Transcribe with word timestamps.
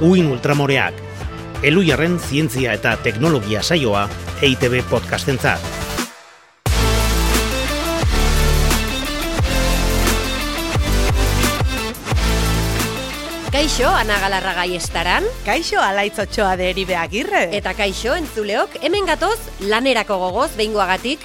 Uin 0.00 0.26
Ultramoreak, 0.28 0.92
Elujarren 1.64 2.18
zientzia 2.20 2.74
eta 2.76 2.98
teknologia 3.00 3.62
saioa 3.64 4.02
EITB 4.44 4.82
podcastentzat. 4.90 5.62
Kaixo, 13.48 13.88
Ana 13.88 14.18
Galarragai 14.20 14.76
estaran. 14.76 15.24
Kaixo, 15.46 15.80
alaitzotxoa 15.80 16.58
deribe 16.60 17.00
agirre. 17.00 17.46
Eta 17.56 17.72
kaixo, 17.72 18.12
entzuleok, 18.20 18.76
hemen 18.84 19.08
gatoz, 19.08 19.38
lanerako 19.64 20.20
gogoz, 20.26 20.50
behingoagatik, 20.60 21.24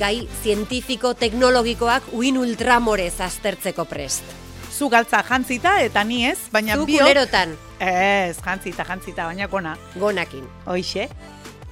gai 0.00 0.24
zientifiko 0.40 1.12
teknologikoak 1.20 2.08
uin 2.16 2.40
ultramorez 2.40 3.20
aztertzeko 3.20 3.84
prest. 3.84 4.24
Zu 4.72 4.88
galtza 4.88 5.20
jantzita 5.20 5.82
eta 5.84 6.00
ni 6.04 6.24
ez, 6.32 6.38
baina 6.52 6.80
Zu 6.80 6.88
biok... 6.88 7.04
kulerotan, 7.04 7.52
Ez, 7.80 8.38
jantzita, 8.44 8.84
jantzita, 8.84 9.26
baina 9.26 9.48
kona. 9.48 9.76
gonakin. 10.00 10.46
Hoixe. 10.66 11.08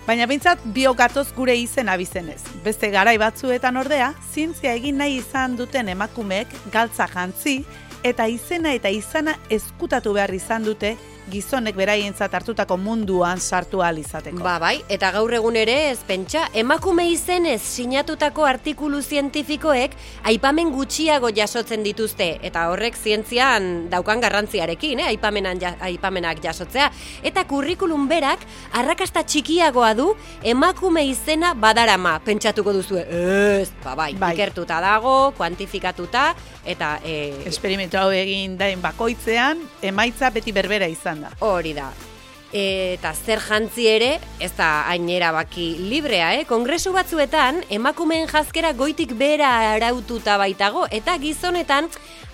Baina 0.06 0.26
bintzat 0.28 0.60
biok 0.74 0.98
gatoz 0.98 1.30
gure 1.32 1.54
izen 1.56 1.88
abizenez. 1.88 2.42
Beste 2.64 2.90
garai 2.92 3.16
batzuetan 3.18 3.76
ordea, 3.80 4.12
zientzia 4.32 4.74
egin 4.76 4.98
nahi 5.00 5.16
izan 5.22 5.56
duten 5.56 5.88
emakumeek 5.88 6.52
galtza 6.72 7.06
jantzi 7.08 7.62
eta 8.04 8.26
izena 8.28 8.74
eta 8.76 8.92
izana 8.92 9.38
eskutatu 9.48 10.12
behar 10.12 10.34
izan 10.36 10.64
dute 10.64 10.92
gizonek 11.30 11.76
beraientzat 11.76 12.34
hartutako 12.36 12.76
munduan 12.80 13.40
sartu 13.40 13.80
ahal 13.82 13.98
izateko. 13.98 14.42
Ba, 14.44 14.58
bai, 14.62 14.76
eta 14.92 15.10
gaur 15.14 15.32
egun 15.34 15.56
ere 15.56 15.76
ez 15.90 15.98
pentsa, 16.06 16.46
emakume 16.54 17.06
izenez 17.10 17.60
sinatutako 17.62 18.44
artikulu 18.48 19.00
zientifikoek 19.02 19.96
aipamen 20.30 20.72
gutxiago 20.74 21.30
jasotzen 21.34 21.84
dituzte, 21.86 22.28
eta 22.44 22.66
horrek 22.72 22.98
zientzian 22.98 23.88
daukan 23.92 24.20
garrantziarekin, 24.24 25.00
eh? 25.00 25.08
Aipamenan 25.14 25.60
ja, 25.62 25.74
aipamenak 25.88 26.42
jasotzea. 26.44 26.90
Eta 27.24 27.46
kurrikulum 27.48 28.08
berak 28.10 28.44
arrakasta 28.76 29.24
txikiagoa 29.24 29.94
du 29.98 30.10
emakume 30.42 31.06
izena 31.08 31.54
badarama, 31.54 32.18
pentsatuko 32.24 32.74
duzu, 32.76 33.00
ez, 33.00 33.70
ba, 33.84 33.94
bai, 33.96 34.12
Bai. 34.18 34.34
ikertuta 34.36 34.80
dago, 34.84 35.32
kuantifikatuta, 35.38 36.32
eta... 36.64 36.98
E, 37.04 37.46
Esperimentu 37.48 37.98
hau 38.00 38.10
egin 38.14 38.58
dain 38.60 38.80
bakoitzean, 38.82 39.60
emaitza 39.84 40.30
beti 40.34 40.52
berbera 40.54 40.88
izan 40.90 41.13
da. 41.20 41.30
Hori 41.40 41.74
da. 41.76 41.92
Eta 42.54 43.10
zer 43.14 43.40
jantzi 43.42 43.88
ere, 43.90 44.20
ez 44.38 44.52
da 44.54 44.84
hain 44.86 45.08
erabaki 45.10 45.74
librea, 45.90 46.32
eh? 46.38 46.44
Kongresu 46.46 46.92
batzuetan, 46.94 47.64
emakumeen 47.68 48.28
jazkera 48.30 48.72
goitik 48.72 49.16
bera 49.18 49.50
araututa 49.74 50.38
baitago, 50.38 50.86
eta 50.90 51.18
gizonetan, 51.18 51.90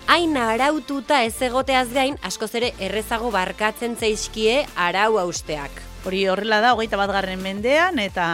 hain 0.07 0.37
araututa 0.37 1.23
ez 1.25 1.41
egoteaz 1.41 1.87
gain, 1.93 2.19
askoz 2.21 2.53
ere 2.55 2.73
errezago 2.77 3.31
barkatzen 3.33 3.97
zaizkie 3.97 4.61
arau 4.75 5.17
hausteak. 5.17 5.90
Hori 6.01 6.23
horrela 6.27 6.57
da, 6.63 6.71
hogeita 6.73 6.97
bat 6.97 7.11
garren 7.13 7.41
mendean, 7.43 7.99
eta 8.01 8.25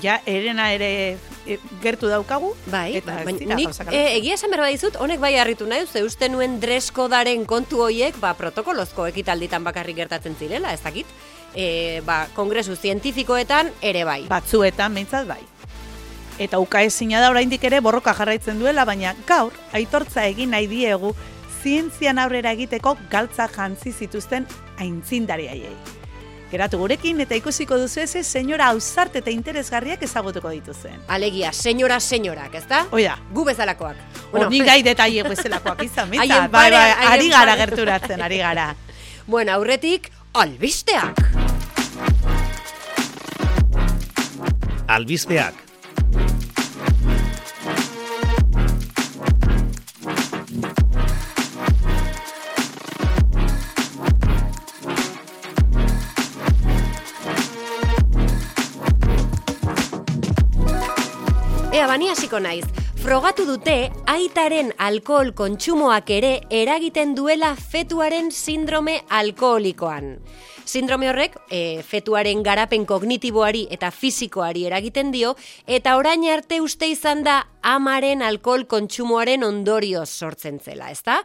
ja, 0.00 0.16
erena 0.24 0.70
ere 0.72 1.18
e, 1.44 1.58
gertu 1.82 2.08
daukagu. 2.08 2.54
Bai, 2.72 2.94
eta 2.96 3.18
ez 3.20 3.26
baina 3.28 3.58
nik 3.58 3.76
e, 3.92 4.00
egia 4.16 4.38
esan 4.38 4.54
berba 4.54 4.70
dizut, 4.72 4.96
honek 4.96 5.20
bai 5.20 5.34
harritu 5.36 5.68
nahi, 5.68 5.84
ze 5.84 6.00
uste 6.06 6.30
nuen 6.32 6.56
dreskodaren 6.62 7.44
kontu 7.44 7.82
hoiek, 7.84 8.16
ba, 8.22 8.32
protokolozko 8.38 9.04
ekitalditan 9.12 9.66
bakarrik 9.68 10.00
gertatzen 10.00 10.38
zirela, 10.40 10.72
ez 10.72 10.80
dakit. 10.80 11.12
E, 11.52 12.00
ba, 12.06 12.22
kongresu 12.32 12.78
zientifikoetan 12.78 13.72
ere 13.82 14.06
bai. 14.08 14.22
batzuetan 14.30 14.96
behintzat 14.96 15.28
bai. 15.28 15.42
Eta 16.40 16.56
uka 16.62 16.80
ezina 16.80 17.20
da 17.20 17.28
oraindik 17.28 17.64
ere 17.68 17.82
borroka 17.84 18.14
jarraitzen 18.16 18.62
duela, 18.62 18.86
baina 18.88 19.12
gaur 19.28 19.52
aitortza 19.76 20.24
egin 20.24 20.56
nahi 20.56 20.70
diegu 20.72 21.12
zientzian 21.60 22.18
aurrera 22.18 22.56
egiteko 22.56 22.96
galtza 23.12 23.50
jantzi 23.52 23.92
zituzten 23.92 24.48
aintzindariaiei. 24.80 25.99
Geratu 26.50 26.78
gurekin 26.80 27.20
eta 27.22 27.36
ikusiko 27.38 27.76
duzu 27.78 28.00
eze, 28.02 28.24
senyora 28.26 28.72
ausart 28.74 29.14
eta 29.20 29.30
interesgarriak 29.30 30.02
ezagutuko 30.02 30.50
dituzen. 30.50 30.96
Alegia, 31.06 31.52
senyora, 31.54 32.00
senyorak, 32.02 32.56
ez 32.58 32.64
da? 32.66 32.80
Oida, 32.90 33.16
Gu 33.32 33.44
bezalakoak. 33.46 33.96
honi 34.32 34.58
gai 34.66 34.80
detaile 34.82 35.22
bezalakoak 35.28 35.84
izan, 35.86 36.10
behintzat, 36.12 36.50
bai, 36.50 36.70
bai, 36.74 36.90
ari 37.12 37.28
gara 37.30 37.54
gerturatzen, 37.56 38.22
ari 38.22 38.38
gara. 38.42 38.74
Bueno, 39.30 39.52
aurretik, 39.52 40.08
albisteak. 40.34 41.20
Albizpeak, 44.90 45.54
bani 61.90 62.08
hasiko 62.08 62.38
naiz. 62.38 62.64
Frogatu 63.00 63.46
dute 63.48 63.88
aitaren 64.12 64.74
alkohol 64.76 65.30
kontsumoak 65.32 66.10
ere 66.12 66.32
eragiten 66.52 67.14
duela 67.16 67.54
fetuaren 67.56 68.28
sindrome 68.28 68.98
alkoholikoan. 69.08 70.18
Sindrome 70.68 71.08
horrek 71.08 71.38
e, 71.48 71.80
fetuaren 71.80 72.42
garapen 72.44 72.84
kognitiboari 72.84 73.64
eta 73.72 73.88
fisikoari 73.90 74.66
eragiten 74.68 75.14
dio 75.14 75.32
eta 75.66 75.96
orain 75.96 76.26
arte 76.28 76.60
uste 76.60 76.90
izan 76.92 77.24
da 77.24 77.38
amaren 77.64 78.20
alkohol 78.20 78.66
kontsumoaren 78.68 79.48
ondorioz 79.48 80.10
sortzen 80.10 80.60
zela, 80.60 80.92
ezta? 80.92 81.22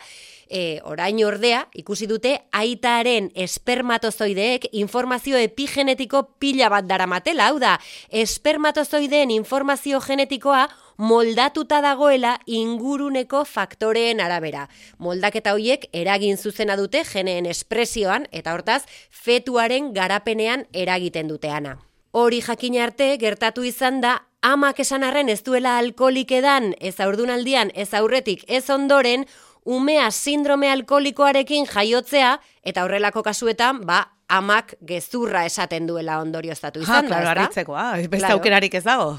E, 0.47 0.79
orain 0.87 1.19
ordea, 1.27 1.65
ikusi 1.75 2.07
dute 2.07 2.37
aitaren 2.55 3.31
espermatozoideek 3.35 4.69
informazio 4.79 5.37
epigenetiko 5.43 6.23
pila 6.39 6.71
bat 6.71 6.87
daramatela, 6.87 7.51
hau 7.51 7.59
da, 7.59 7.75
espermatozoideen 8.23 9.35
informazio 9.35 9.99
genetikoa 9.99 10.69
moldatuta 10.97 11.81
dagoela 11.81 12.39
inguruneko 12.45 13.43
faktoreen 13.45 14.21
arabera. 14.21 14.67
Moldaketa 14.97 15.53
hoiek 15.53 15.87
eragin 15.93 16.37
zuzena 16.37 16.75
dute 16.77 17.03
geneen 17.03 17.45
espresioan 17.45 18.27
eta 18.31 18.53
hortaz 18.53 18.83
fetuaren 19.11 19.93
garapenean 19.93 20.65
eragiten 20.73 21.27
duteana. 21.27 21.77
Hori 22.15 22.39
jakin 22.41 22.77
arte 22.81 23.17
gertatu 23.19 23.63
izan 23.67 23.99
da 24.01 24.21
amak 24.41 24.79
esan 24.79 25.03
arren 25.03 25.29
ez 25.29 25.41
duela 25.43 25.77
alkoholik 25.77 26.31
edan, 26.31 26.73
ez 26.79 26.99
aurdunaldian, 26.99 27.71
ez 27.75 27.93
aurretik, 27.93 28.43
ez 28.47 28.69
ondoren, 28.69 29.25
umea 29.65 30.11
sindrome 30.11 30.69
alkoholikoarekin 30.71 31.65
jaiotzea, 31.65 32.35
eta 32.63 32.83
horrelako 32.85 33.23
kasuetan, 33.25 33.81
ba, 33.85 34.03
amak 34.29 34.75
gezurra 34.85 35.43
esaten 35.45 35.87
duela 35.87 36.19
ondorioztatu 36.21 36.79
Ha, 36.79 36.83
izan 36.83 37.09
da, 37.09 37.09
klaro, 37.09 37.23
ezta? 37.25 37.31
harritzekoa, 37.41 37.91
beste 38.03 38.17
Claro. 38.19 38.37
aukerarik 38.37 38.73
ez 38.75 38.83
dago. 38.83 39.17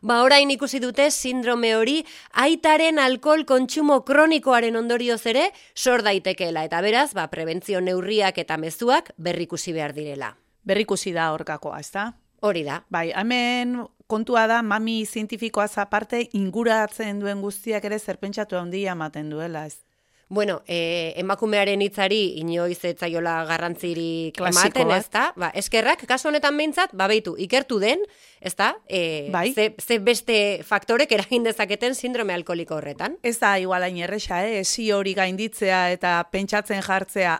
Ba, 0.00 0.22
orain 0.22 0.50
ikusi 0.50 0.78
dute 0.78 1.08
sindrome 1.10 1.72
hori 1.74 1.96
aitaren 2.38 3.00
alkohol 3.02 3.44
kontsumo 3.48 4.04
kronikoaren 4.06 4.76
ondorioz 4.78 5.24
ere 5.26 5.48
sor 5.74 6.04
daitekeela 6.06 6.62
eta 6.68 6.80
beraz, 6.84 7.10
ba, 7.18 7.26
prebentzio 7.32 7.80
neurriak 7.80 8.38
eta 8.38 8.56
mezuak 8.56 9.10
berrikusi 9.18 9.74
behar 9.74 9.96
direla. 9.96 10.36
Berrikusi 10.62 11.12
da 11.16 11.32
horkakoa, 11.34 11.80
ezta? 11.80 12.12
Hori 12.46 12.62
da. 12.62 12.82
Bai, 12.90 13.08
hemen 13.10 13.80
kontua 14.06 14.46
da 14.46 14.62
mami 14.62 15.02
zientifikoaz 15.06 15.74
aparte 15.82 16.28
inguratzen 16.38 17.18
duen 17.18 17.42
guztiak 17.42 17.84
ere 17.84 17.98
zerpentsatu 17.98 18.56
handia 18.56 18.94
ematen 18.94 19.30
duela, 19.34 19.66
ez? 19.66 19.87
Bueno, 20.30 20.62
e, 20.68 21.14
emakumearen 21.16 21.80
hitzari 21.80 22.34
inoiz 22.42 22.82
etzaiola 22.84 23.44
garrantzirik 23.48 24.36
Klasikoa. 24.36 24.66
ematen, 24.68 24.90
ezta? 24.98 25.22
Ba, 25.40 25.48
eskerrak, 25.56 26.04
kasu 26.06 26.28
honetan 26.28 26.56
behintzat, 26.60 26.92
ba, 26.92 27.06
behitu, 27.08 27.32
ikertu 27.40 27.78
den, 27.80 28.02
ezta? 28.40 28.74
E, 28.86 29.30
Bai. 29.32 29.54
ze, 29.54 29.74
ze 29.80 29.98
beste 29.98 30.36
faktorek 30.68 31.12
eragin 31.16 31.44
dezaketen 31.48 31.94
sindrome 31.94 32.34
alkoholiko 32.36 32.76
horretan. 32.76 33.16
Ez 33.22 33.38
da 33.40 33.54
igual 33.58 33.82
hain 33.88 33.96
erresa, 34.04 34.42
eh? 34.44 34.60
Esi 34.60 34.90
hori 34.92 35.14
gainditzea 35.16 35.90
eta 35.96 36.18
pentsatzen 36.30 36.82
jartzea. 36.84 37.38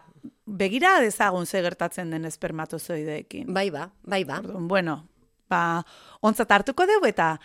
Begira 0.48 0.98
dezagun 1.04 1.44
ze 1.46 1.60
gertatzen 1.60 2.10
den 2.10 2.24
espermatozoideekin. 2.24 3.52
Bai 3.52 3.68
ba, 3.70 3.90
bai 4.02 4.24
ba. 4.24 4.38
Orduan, 4.40 4.66
Bueno, 4.68 5.08
ba, 5.50 5.82
ontzat 6.22 6.50
hartuko 6.52 6.86
dugu 6.86 7.08
eta 7.10 7.36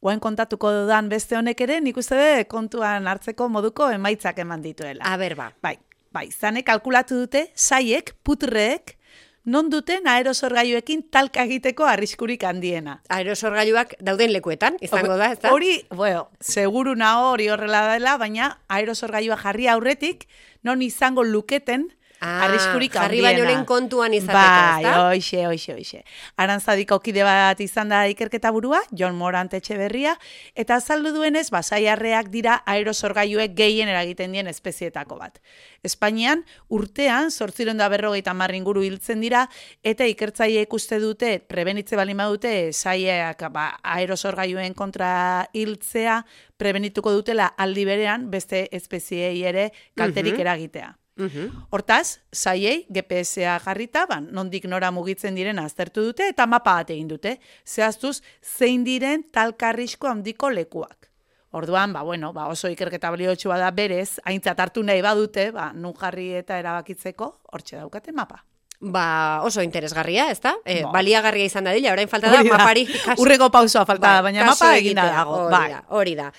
guain 0.00 0.20
kontatuko 0.20 0.72
dudan 0.72 1.08
beste 1.12 1.36
honek 1.36 1.60
ere, 1.60 1.80
nik 1.84 1.98
uste 2.00 2.16
dut 2.16 2.48
kontuan 2.48 3.08
hartzeko 3.10 3.48
moduko 3.52 3.90
emaitzak 3.92 4.40
eman 4.44 4.62
dituela. 4.64 5.04
A 5.04 5.16
ber 5.20 5.36
ba. 5.36 5.50
Bai, 5.62 5.76
bai, 6.12 6.30
zanek 6.30 6.66
kalkulatu 6.70 7.20
dute, 7.24 7.50
saiek, 7.54 8.14
putrek, 8.24 8.96
non 9.44 9.70
duten 9.72 10.08
aerosorgailuekin 10.08 11.04
talka 11.12 11.44
egiteko 11.48 11.84
arriskurik 11.88 12.44
handiena. 12.44 13.00
Aerosorgailuak 13.12 13.94
dauden 14.04 14.32
lekuetan, 14.32 14.76
izango 14.84 15.16
da, 15.20 15.32
ezta? 15.34 15.52
Hori, 15.52 15.80
bueno, 15.96 16.28
seguru 16.40 16.94
nago 16.96 17.32
hori 17.34 17.48
horrela 17.52 17.86
dela, 17.92 18.16
baina 18.20 18.54
aerosorgailua 18.68 19.36
jarri 19.40 19.68
aurretik, 19.68 20.28
non 20.62 20.82
izango 20.84 21.24
luketen 21.24 21.90
Ah, 22.20 22.44
arriskurik 22.44 22.92
jarri 22.92 23.22
baino 23.24 23.46
lehen 23.48 23.62
kontuan 23.64 24.12
izateko, 24.12 24.34
bai, 24.36 24.84
hoxe, 25.16 25.46
hoxe, 25.48 25.72
hoxe. 25.72 26.02
Arantzadiko 26.36 26.98
kide 27.00 27.24
bat 27.24 27.60
izan 27.64 27.88
da 27.88 28.02
ikerketa 28.12 28.50
burua, 28.52 28.82
John 28.92 29.16
Morant 29.16 29.54
Etxeberria, 29.56 30.12
eta 30.54 30.76
azaldu 30.76 31.14
duenez, 31.16 31.46
basaiarreak 31.48 32.28
dira 32.28 32.58
aerosorgailuek 32.68 33.54
gehien 33.56 33.88
eragiten 33.88 34.36
dien 34.36 34.52
espezietako 34.52 35.16
bat. 35.16 35.40
Espainian, 35.82 36.44
urtean, 36.68 37.30
sortziron 37.30 37.80
da 37.80 37.88
berrogeita 37.88 38.36
inguru 38.52 38.82
hiltzen 38.82 39.20
dira, 39.22 39.48
eta 39.82 40.04
ikertzaileek 40.04 40.72
uste 40.74 40.98
dute, 41.00 41.38
prebenitze 41.40 41.96
bali 41.96 42.12
dute, 42.12 42.72
saiak 42.74 43.50
ba, 43.50 43.78
aerosorgailuen 43.82 44.74
kontra 44.74 45.48
hiltzea, 45.54 46.26
prebenituko 46.58 47.12
dutela 47.12 47.46
aldi 47.56 47.84
berean, 47.86 48.30
beste 48.30 48.68
espeziei 48.72 49.42
ere 49.42 49.72
kalterik 49.96 50.34
Mhm. 50.34 50.40
eragitea. 50.40 50.99
Mhm. 51.16 51.66
Hortaz, 51.70 52.20
saiei 52.32 52.86
GPS-a 52.88 53.58
jarrita, 53.60 54.06
ban, 54.06 54.28
nondik 54.32 54.64
nora 54.64 54.90
mugitzen 54.90 55.34
diren 55.34 55.58
aztertu 55.58 56.04
dute 56.06 56.28
eta 56.28 56.46
mapa 56.46 56.74
bat 56.80 56.90
egin 56.90 57.08
dute, 57.08 57.38
zehaztuz 57.66 58.20
zein 58.42 58.84
diren 58.84 59.24
talkarrisko 59.32 60.08
handiko 60.08 60.50
lekuak. 60.50 61.10
Orduan, 61.52 61.92
ba, 61.92 62.02
bueno, 62.02 62.32
ba, 62.32 62.46
oso 62.46 62.70
ikerketa 62.70 63.10
baliotsua 63.10 63.58
da 63.58 63.70
berez, 63.74 64.20
aintzat 64.24 64.60
hartu 64.60 64.84
nahi 64.86 65.02
badute, 65.02 65.50
ba, 65.50 65.72
nun 65.74 65.94
jarri 65.98 66.30
eta 66.38 66.58
erabakitzeko, 66.62 67.40
hortxe 67.52 67.76
daukate 67.76 68.12
mapa. 68.12 68.44
Ba, 68.82 69.42
oso 69.44 69.60
interesgarria, 69.60 70.30
ezta? 70.32 70.54
E, 70.64 70.82
Bai. 70.82 70.92
baliagarria 70.94 71.44
izan 71.44 71.66
da 71.68 71.72
dila, 71.76 71.92
orain 71.92 72.08
falta 72.08 72.30
da 72.32 72.38
da. 72.40 72.48
mapari 72.56 72.86
kas- 73.04 73.20
Urreko 73.20 73.50
pausoa 73.52 73.84
falta 73.84 74.08
da, 74.16 74.22
baina 74.24 74.46
kasu 74.46 74.64
mapa 74.64 74.76
egina 74.78 75.02
egitea, 75.04 75.16
dago, 75.18 75.34
Hori 75.36 75.50
bai. 75.52 75.68
da, 75.74 75.80
hori 75.98 76.14
da. 76.16 76.30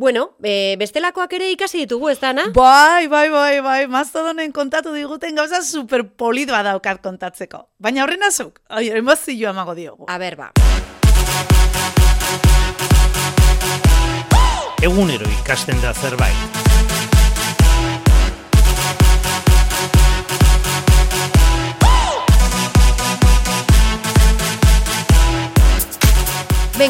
Bueno, 0.00 0.22
e, 0.42 0.76
bestelakoak 0.80 1.34
ere 1.36 1.50
ikasi 1.52 1.82
ditugu, 1.84 2.08
ez 2.08 2.16
da, 2.22 2.32
na? 2.32 2.46
Bai, 2.56 3.04
bai, 3.12 3.28
bai, 3.28 3.60
bai, 3.60 3.86
mastodonen 3.86 4.48
kontatu 4.50 4.94
diguten 4.96 5.36
gauza 5.36 5.60
super 5.62 6.06
polit 6.08 6.48
badaukat 6.48 7.02
kontatzeko. 7.04 7.66
Baina 7.78 8.06
horren 8.06 8.24
azuk, 8.24 8.62
oi, 8.70 8.88
emozioa 8.96 9.52
amago 9.52 9.76
diogu. 9.76 10.08
A 10.08 10.16
ber, 10.16 10.36
ba. 10.40 10.50
Egunero 14.80 15.28
ikasten 15.42 15.76
da 15.84 15.92
zerbait. 15.92 16.69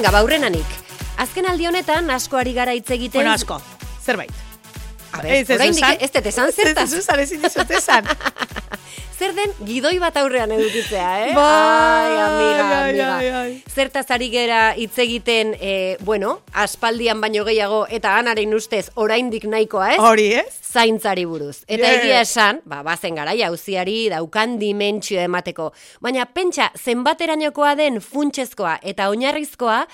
Venga, 0.00 0.14
baurrenanik. 0.16 0.76
Azken 1.20 1.44
aldi 1.44 1.66
honetan 1.68 2.06
asko 2.14 2.38
ari 2.40 2.54
gara 2.56 2.72
hitz 2.72 2.88
egiten. 2.96 3.20
Bueno, 3.20 3.34
asko, 3.36 3.58
zerbait. 4.00 4.32
A 5.12 5.20
ber, 5.20 5.34
ez 5.34 6.08
dut 6.14 6.28
esan 6.30 6.54
zertaz. 6.56 6.86
Ez 6.88 7.02
esan, 7.02 7.20
ezin 7.20 7.44
dizut 7.44 7.74
esan. 7.76 8.08
Zer 9.20 9.34
den 9.36 9.50
gidoi 9.68 9.98
bat 10.00 10.16
aurrean 10.16 10.48
edukitzea, 10.56 11.08
eh? 11.26 11.32
Bai, 11.36 11.44
ai, 11.44 12.20
amiga, 12.24 12.68
amiga. 12.78 13.08
ai, 13.18 13.26
ai. 13.28 13.50
Zertaz 13.68 14.06
ari 14.16 14.30
gera 14.32 14.60
hitz 14.80 14.96
egiten, 15.04 15.50
eh, 15.60 15.98
bueno, 16.08 16.38
aspaldian 16.56 17.20
baino 17.20 17.44
gehiago, 17.44 17.82
eta 17.92 18.14
anaren 18.16 18.54
ustez 18.56 18.86
oraindik 18.94 19.44
nahikoa, 19.44 19.90
ez? 19.94 20.00
Hori, 20.00 20.30
ez? 20.40 20.46
zaintzari 20.70 21.24
buruz. 21.26 21.64
Eta 21.66 21.82
Yeah. 21.84 21.98
egia 22.00 22.20
esan, 22.22 22.60
ba, 22.64 22.82
bazen 22.86 23.16
gara 23.18 23.34
jauziari 23.34 24.08
daukan 24.08 24.56
dimentsio 24.58 25.20
emateko. 25.20 25.72
Baina 26.00 26.24
pentsa, 26.26 26.70
zenbaterainokoa 26.78 27.74
den 27.76 28.00
funtsezkoa 28.00 28.78
eta 28.82 29.08
oinarrizkoa, 29.10 29.86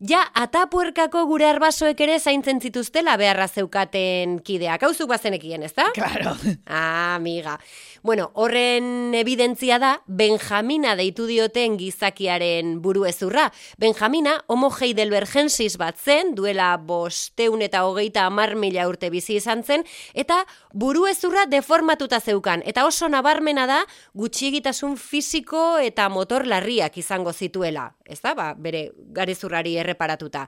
ja 0.00 0.22
atapuerkako 0.32 1.26
gure 1.26 1.44
arbasoek 1.50 1.98
ere 2.00 2.18
zaintzen 2.20 2.60
zituztela 2.60 3.16
beharra 3.20 3.48
zeukaten 3.48 4.38
kideak. 4.46 4.82
Hau 4.86 4.94
zuk 4.94 5.08
bazenekien, 5.10 5.62
ez 5.66 5.74
da? 5.74 5.90
Claro. 5.92 6.36
Ah, 6.66 7.16
amiga. 7.16 7.58
Bueno, 8.02 8.30
horren 8.32 9.12
evidentzia 9.12 9.76
da, 9.78 9.90
Benjamina 10.06 10.94
deitu 10.96 11.26
dioten 11.28 11.74
gizakiaren 11.76 12.78
buru 12.80 13.04
ezurra. 13.04 13.50
Benjamina, 13.76 14.38
homo 14.48 14.70
heidelbergensis 14.72 15.76
bat 15.76 15.98
zen, 16.00 16.32
duela 16.34 16.70
bosteun 16.80 17.60
eta 17.60 17.82
hogeita 17.84 18.24
amar 18.24 18.54
mila 18.56 18.86
urte 18.88 19.10
bizi 19.12 19.36
izan 19.36 19.60
zen, 19.64 19.84
eta 20.14 20.38
buru 20.72 21.04
ezurra 21.10 21.44
deformatuta 21.44 22.22
zeukan. 22.24 22.64
Eta 22.64 22.86
oso 22.88 23.10
nabarmena 23.12 23.66
da, 23.68 23.82
gutxiegitasun 24.16 24.96
fisiko 24.96 25.76
eta 25.76 26.08
motor 26.08 26.46
larriak 26.48 26.96
izango 26.96 27.34
zituela. 27.36 27.90
Ez 28.08 28.22
da, 28.24 28.32
ba, 28.34 28.54
bere 28.56 28.88
garezurrari 29.12 29.76
erreparatuta. 29.76 30.46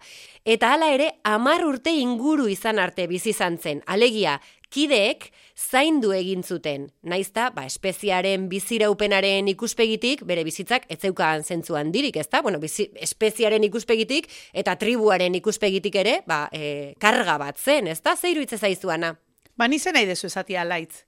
Eta 0.49 0.73
hala 0.73 0.89
ere, 0.97 1.13
amar 1.23 1.67
urte 1.69 1.93
inguru 1.93 2.49
izan 2.49 2.81
arte 2.81 3.07
bizi 3.07 3.37
izan 3.37 3.61
zen. 3.61 3.85
Alegia, 3.87 4.41
kideek 4.73 5.29
zaindu 5.57 6.13
egin 6.17 6.43
zuten. 6.43 6.89
Naizta, 7.05 7.51
ba, 7.55 7.67
espeziaren 7.69 8.49
biziraupenaren 8.51 9.51
ikuspegitik, 9.53 10.25
bere 10.29 10.45
bizitzak 10.49 10.89
ez 10.93 10.99
zeukan 11.05 11.45
zentzu 11.45 11.77
handirik, 11.79 12.17
ezta? 12.23 12.43
Bueno, 12.43 12.61
bizi, 12.63 12.89
espeziaren 13.07 13.65
ikuspegitik 13.69 14.31
eta 14.53 14.77
tribuaren 14.81 15.37
ikuspegitik 15.39 16.01
ere, 16.03 16.19
ba, 16.27 16.47
e, 16.53 16.95
karga 17.03 17.39
bat 17.43 17.61
zen, 17.61 17.93
ezta? 17.93 18.17
Zeiru 18.17 18.45
itze 18.45 18.59
zaizuana. 18.59 19.15
Ba, 19.57 19.69
ni 19.69 19.79
zen 19.79 19.99
nahi 19.99 20.09
dezu 20.09 20.31
esatia 20.33 20.65
laitz. 20.65 21.05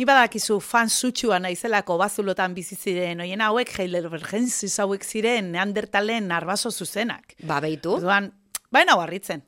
Ni 0.00 0.06
badakizu 0.08 0.56
fan 0.64 0.88
sutsua 0.88 1.36
naizelako 1.42 1.98
bazulotan 2.00 2.54
bizi 2.56 2.78
ziren, 2.80 3.20
oien 3.20 3.44
hauek 3.44 3.74
Heidelbergensis 3.76 4.78
hauek 4.80 5.04
ziren 5.04 5.52
neandertalen 5.52 6.32
arbaso 6.32 6.72
zuzenak. 6.72 7.36
Ba, 7.44 7.60
beitu. 7.60 7.98
Orduan, 8.00 8.32
baina 8.72 8.96
barritzen. 8.96 9.44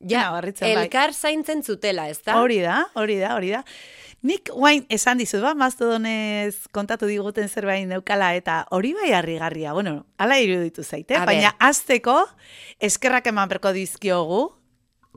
Ja, 0.00 0.30
barritzen, 0.30 0.68
bai. 0.68 0.84
elkar 0.84 1.14
zaintzen 1.14 1.62
zutela, 1.62 2.08
ezta? 2.08 2.36
Hori 2.40 2.60
da, 2.62 2.84
hori 2.94 3.18
da, 3.18 3.34
hori 3.34 3.50
da. 3.50 3.64
Nik 4.22 4.50
guain 4.50 4.84
esan 4.90 5.18
dizut, 5.18 5.42
ba, 5.42 5.54
mastodonez 5.58 6.66
kontatu 6.74 7.06
diguten 7.06 7.48
zerbait 7.48 7.86
neukala, 7.86 8.32
eta 8.34 8.60
hori 8.74 8.92
bai 8.94 9.12
harrigarria, 9.14 9.72
bueno, 9.74 10.06
ala 10.18 10.38
iruditu 10.42 10.82
zaite, 10.82 11.14
ber. 11.14 11.26
baina 11.26 11.54
azteko 11.58 12.20
eskerrak 12.82 13.30
eman 13.30 13.50
berko 13.50 13.72
dizkiogu, 13.74 14.42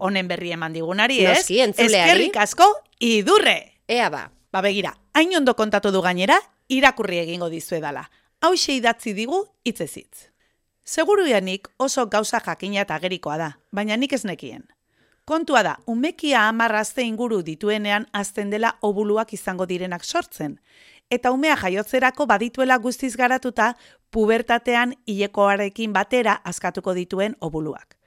honen 0.01 0.29
berri 0.29 0.53
eman 0.53 0.73
digunari, 0.73 1.19
ez? 1.25 1.41
Noski. 1.41 1.61
Eskerrik 1.85 2.37
asko, 2.41 2.67
idurre! 2.99 3.81
Ea 3.87 4.09
ba. 4.09 4.29
Ba 4.51 4.61
begira, 4.61 4.95
hain 5.13 5.31
ondo 5.37 5.55
kontatu 5.55 5.91
du 5.91 6.01
gainera, 6.01 6.39
irakurri 6.69 7.21
egingo 7.21 7.49
dizuedala. 7.49 8.09
Hau 8.41 8.53
idatzi 8.55 9.13
digu 9.13 9.45
hitzezitz. 9.63 10.30
Seguru 10.30 10.30
janik 11.27 11.67
oso 11.77 12.07
gauza 12.07 12.39
jakina 12.39 12.81
eta 12.81 12.95
agerikoa 12.95 13.37
da, 13.37 13.51
baina 13.71 13.97
nik 13.97 14.13
ez 14.13 14.25
nekien. 14.25 14.63
Kontua 15.25 15.63
da, 15.63 15.77
umekia 15.87 16.47
amarrazte 16.49 17.01
inguru 17.03 17.41
dituenean 17.43 18.07
azten 18.11 18.49
dela 18.49 18.77
obuluak 18.81 19.33
izango 19.33 19.65
direnak 19.65 20.03
sortzen, 20.03 20.59
eta 21.09 21.31
umea 21.31 21.55
jaiotzerako 21.55 22.25
badituela 22.25 22.77
guztiz 22.77 23.15
garatuta 23.15 23.75
pubertatean 24.11 24.95
hilekoarekin 25.07 25.93
batera 25.93 26.41
askatuko 26.43 26.93
dituen 26.93 27.35
obuluak. 27.39 27.97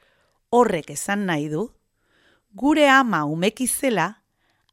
Horrek 0.51 0.91
esan 0.91 1.27
nahi 1.27 1.49
du, 1.49 1.71
gure 2.55 2.89
ama 2.89 3.25
umeki 3.25 3.67
zela, 3.67 4.23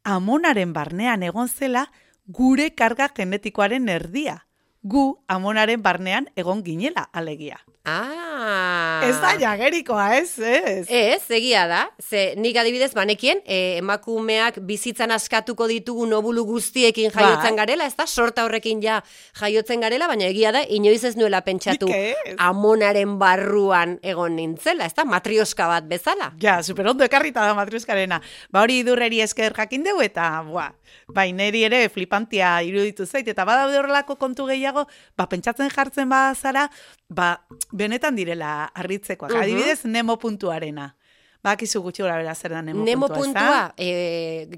amonaren 0.03 0.73
barnean 0.73 1.23
egon 1.23 1.47
zela 1.47 1.85
gure 2.27 2.71
karga 2.75 3.09
genetikoaren 3.15 3.89
erdia. 3.89 4.45
Gu 4.81 5.03
amonaren 5.29 5.81
barnean 5.85 6.27
egon 6.35 6.63
ginela 6.65 7.05
alegia. 7.13 7.59
Ah. 7.85 8.90
Ez 9.07 9.17
da 9.21 9.31
jagerikoa, 9.39 10.05
ez, 10.17 10.39
ez. 10.39 10.85
Ez, 10.87 11.23
egia 11.33 11.65
da. 11.69 11.81
Ze 12.01 12.33
nik 12.37 12.57
adibidez 12.57 12.91
banekien, 12.97 13.41
e, 13.45 13.77
emakumeak 13.79 14.59
bizitzan 14.67 15.11
askatuko 15.15 15.67
ditugun 15.71 16.13
obulu 16.13 16.43
guztiekin 16.45 17.11
jaiotzen 17.11 17.55
Bai. 17.55 17.59
garela, 17.63 17.87
ez 17.89 17.95
da? 17.97 18.07
Sorta 18.07 18.45
horrekin 18.45 18.81
ja 18.83 19.01
jaiotzen 19.39 19.81
garela, 19.81 20.07
baina 20.11 20.27
egia 20.29 20.51
da, 20.55 20.63
inoiz 20.67 21.03
ez 21.07 21.15
nuela 21.19 21.41
pentsatu 21.45 21.89
amonaren 22.37 23.17
barruan 23.21 23.97
egon 24.03 24.35
nintzela, 24.37 24.85
ez 24.85 24.95
da? 24.97 25.05
Matrioska 25.07 25.67
bat 25.71 25.87
bezala. 25.89 26.31
Ja, 26.41 26.59
super 26.63 26.87
ondo 26.91 27.05
ekarrita 27.05 27.45
da 27.45 27.55
matrioskarena. 27.57 28.21
Ba 28.51 28.65
hori 28.65 28.81
idurreri 28.83 29.21
esker 29.25 29.55
jakin 29.57 29.85
dugu 29.87 30.05
eta, 30.05 30.29
bua, 30.47 30.69
bai, 31.11 31.31
neri 31.35 31.63
ere 31.67 31.83
flipantia 31.89 32.57
iruditu 32.65 33.05
zait, 33.05 33.27
eta 33.27 33.45
badaude 33.47 33.79
horrelako 33.79 34.17
kontu 34.21 34.47
gehiago, 34.49 34.87
ba, 35.17 35.27
pentsatzen 35.31 35.71
jartzen 35.73 36.09
bazara, 36.11 36.67
ba, 37.09 37.33
benetan 37.71 38.15
direla 38.15 38.71
harritzekoak. 38.91 39.31
Mhm. 39.31 39.41
Adibidez, 39.41 39.85
nemo 39.85 40.17
puntuarena. 40.17 40.95
Ba, 41.41 41.55
akizu 41.55 41.81
gutxi 41.81 42.03
gora 42.03 42.17
bera 42.17 42.35
zer 42.35 42.51
da 42.51 42.61
nemo, 42.61 42.83
Nemo 42.85 43.07
puntua, 43.07 43.23
puntua, 43.23 43.73
e, 43.77 44.49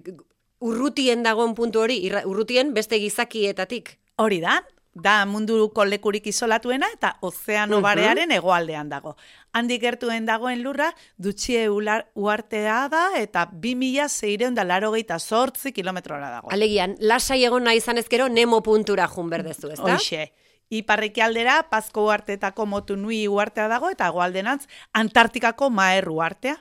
urrutien 0.60 1.24
dagoen 1.24 1.54
puntu 1.56 1.80
hori, 1.80 2.12
urrutien 2.26 2.74
beste 2.74 3.00
gizakietatik. 3.00 4.00
Hori 4.18 4.42
da, 4.42 4.60
da 4.94 5.26
munduko 5.26 5.86
lekurik 5.86 6.28
isolatuena 6.28 6.88
eta 6.94 7.16
ozeano 7.22 7.80
barearen 7.82 8.32
hegoaldean 8.32 8.90
dago. 8.90 9.16
Handik 9.54 9.82
gertuen 9.82 10.28
dagoen 10.28 10.62
lurra, 10.62 10.92
dutxie 11.18 11.66
ular, 11.70 12.06
uartea 12.14 12.88
da 12.90 13.08
eta 13.18 13.48
2600 13.52 14.54
da 14.54 14.64
laro 14.64 14.94
sortzi 15.20 15.72
kilometrora 15.72 16.30
dago. 16.30 16.52
Alegian, 16.52 16.96
lasai 17.00 17.44
egon 17.44 17.64
nahi 17.64 17.78
izan 17.78 17.98
ezkero, 17.98 18.28
Nemo 18.30 18.62
puntura 18.62 19.08
jun 19.08 19.30
berdezu, 19.30 19.72
ez 19.72 19.80
da? 19.80 19.96
Hoxe. 19.96 20.32
Iparreki 20.74 21.22
aldera, 21.22 21.60
Pazko 21.70 22.06
uartetako 22.08 22.66
motu 22.66 22.96
nui 22.98 23.28
uartea 23.28 23.68
dago 23.70 23.90
eta 23.94 24.08
hegoaldenantz 24.10 24.66
Antartikako 24.94 25.70
maer 25.70 26.10
uartea. 26.10 26.58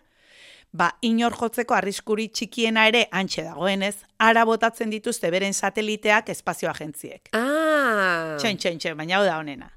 ba, 0.72 0.86
inor 1.04 1.34
jotzeko 1.36 1.74
arriskuri 1.76 2.28
txikiena 2.32 2.86
ere 2.88 3.02
antxe 3.12 3.42
dagoenez, 3.44 3.96
ara 4.18 4.46
botatzen 4.48 4.88
dituzte 4.90 5.28
beren 5.30 5.52
sateliteak 5.52 6.30
espazio 6.32 6.70
agentziek. 6.70 7.28
Ah, 7.36 8.38
Txen, 8.40 8.56
txen, 8.56 8.78
txen, 8.78 8.96
baina 8.96 9.18
hau 9.18 9.24
da 9.26 9.34
honena. 9.38 9.68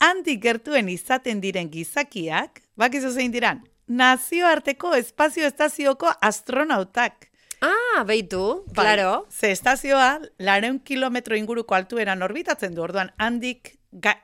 Handik 0.00 0.42
gertuen 0.42 0.88
izaten 0.88 1.40
diren 1.40 1.70
gizakiak, 1.70 2.62
bakizu 2.76 3.12
zein 3.12 3.30
diran, 3.30 3.62
nazioarteko 3.86 4.96
espazio 4.98 5.46
estazioko 5.46 6.10
astronautak. 6.20 7.27
Ah, 7.62 8.04
beitu, 8.04 8.64
Bai, 8.74 8.84
claro. 8.84 9.26
Ze 9.30 9.50
estazioa, 9.50 10.20
lareun 10.38 10.78
kilometro 10.80 11.36
inguruko 11.36 11.74
altueran 11.74 12.22
orbitatzen 12.22 12.74
du, 12.74 12.82
orduan 12.82 13.12
handik 13.18 13.78
ga, 13.92 14.18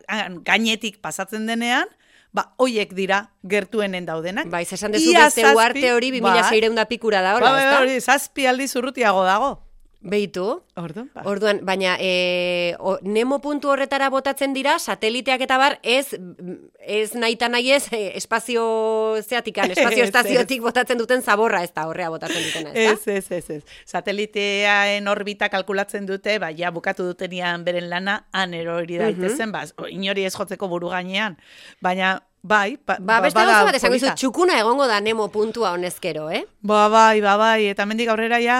gainetik 0.45 1.00
pasatzen 1.00 1.47
denean, 1.47 1.88
ba, 2.33 2.53
hoiek 2.59 2.95
dira 2.95 3.31
gertuenen 3.43 4.07
daudenak. 4.07 4.50
Bai, 4.50 4.64
zesan 4.64 4.93
dezu 4.93 5.12
beste 5.14 5.47
uarte 5.55 5.93
hori 5.93 6.11
2600 6.11 6.75
da 6.75 6.85
pikura 6.91 7.23
da, 7.23 7.37
hola, 7.37 7.50
Ba, 7.50 7.62
ezta? 7.62 7.81
hori, 7.83 8.00
zazpi 8.00 8.47
aldiz 8.47 8.75
urrutiago 8.76 9.25
dago. 9.25 9.63
Beitu. 10.05 10.45
Orduan, 10.77 11.07
ba. 11.15 11.23
Orduan, 11.25 11.63
baina 11.65 11.95
e, 11.97 12.77
o, 12.77 12.99
Nemo 13.03 13.39
puntu 13.41 13.71
horretara 13.73 14.11
botatzen 14.13 14.53
dira, 14.53 14.77
sateliteak 14.79 15.41
eta 15.47 15.57
bar, 15.57 15.79
ez, 15.81 16.13
ez 16.85 17.15
naita 17.17 17.49
nahi 17.49 17.73
ez, 17.73 17.87
e, 17.89 18.03
espazio 18.21 18.65
zeatikan, 19.23 19.73
espazio 19.77 20.05
estaziotik 20.05 20.61
botatzen 20.61 21.01
duten 21.01 21.25
zaborra 21.25 21.63
ez 21.65 21.73
da 21.73 21.87
horrea 21.89 22.11
botatzen 22.13 22.45
dutena, 22.45 22.75
ez 22.75 22.85
da? 22.85 22.93
Ez, 22.93 23.25
ez, 23.25 23.39
ez, 23.39 23.57
ez. 23.57 23.79
Sateliteaen 23.89 25.09
orbita 25.09 25.49
kalkulatzen 25.49 26.05
dute, 26.11 26.37
ba, 26.43 26.53
ja 26.53 26.69
bukatu 26.75 27.09
dutenian 27.09 27.65
beren 27.65 27.89
lana, 27.89 28.21
han 28.37 28.53
erori 28.53 29.01
daitezen, 29.01 29.57
ba, 29.57 29.65
o, 29.81 29.89
inori 29.89 30.29
ez 30.29 30.35
jotzeko 30.37 30.69
buru 30.69 30.93
gainean. 30.93 31.41
Baina, 31.81 32.19
bai, 32.45 32.77
ba, 32.77 32.99
Ba, 33.01 33.21
beste 33.25 33.39
bada 33.41 33.53
gauza 33.57 33.65
bat 33.71 33.77
esango 33.79 33.95
polita. 33.97 34.13
izu, 34.13 34.21
txukuna 34.21 34.59
egongo 34.61 34.87
da 34.87 35.01
Nemo 35.01 35.29
puntua 35.33 35.73
honezkero, 35.73 36.29
eh? 36.31 36.45
Ba, 36.61 36.89
bai, 36.93 37.21
ba, 37.25 37.39
bai, 37.41 37.67
eta 37.73 37.87
mendik 37.89 38.11
aurrera 38.13 38.39
ja, 38.45 38.59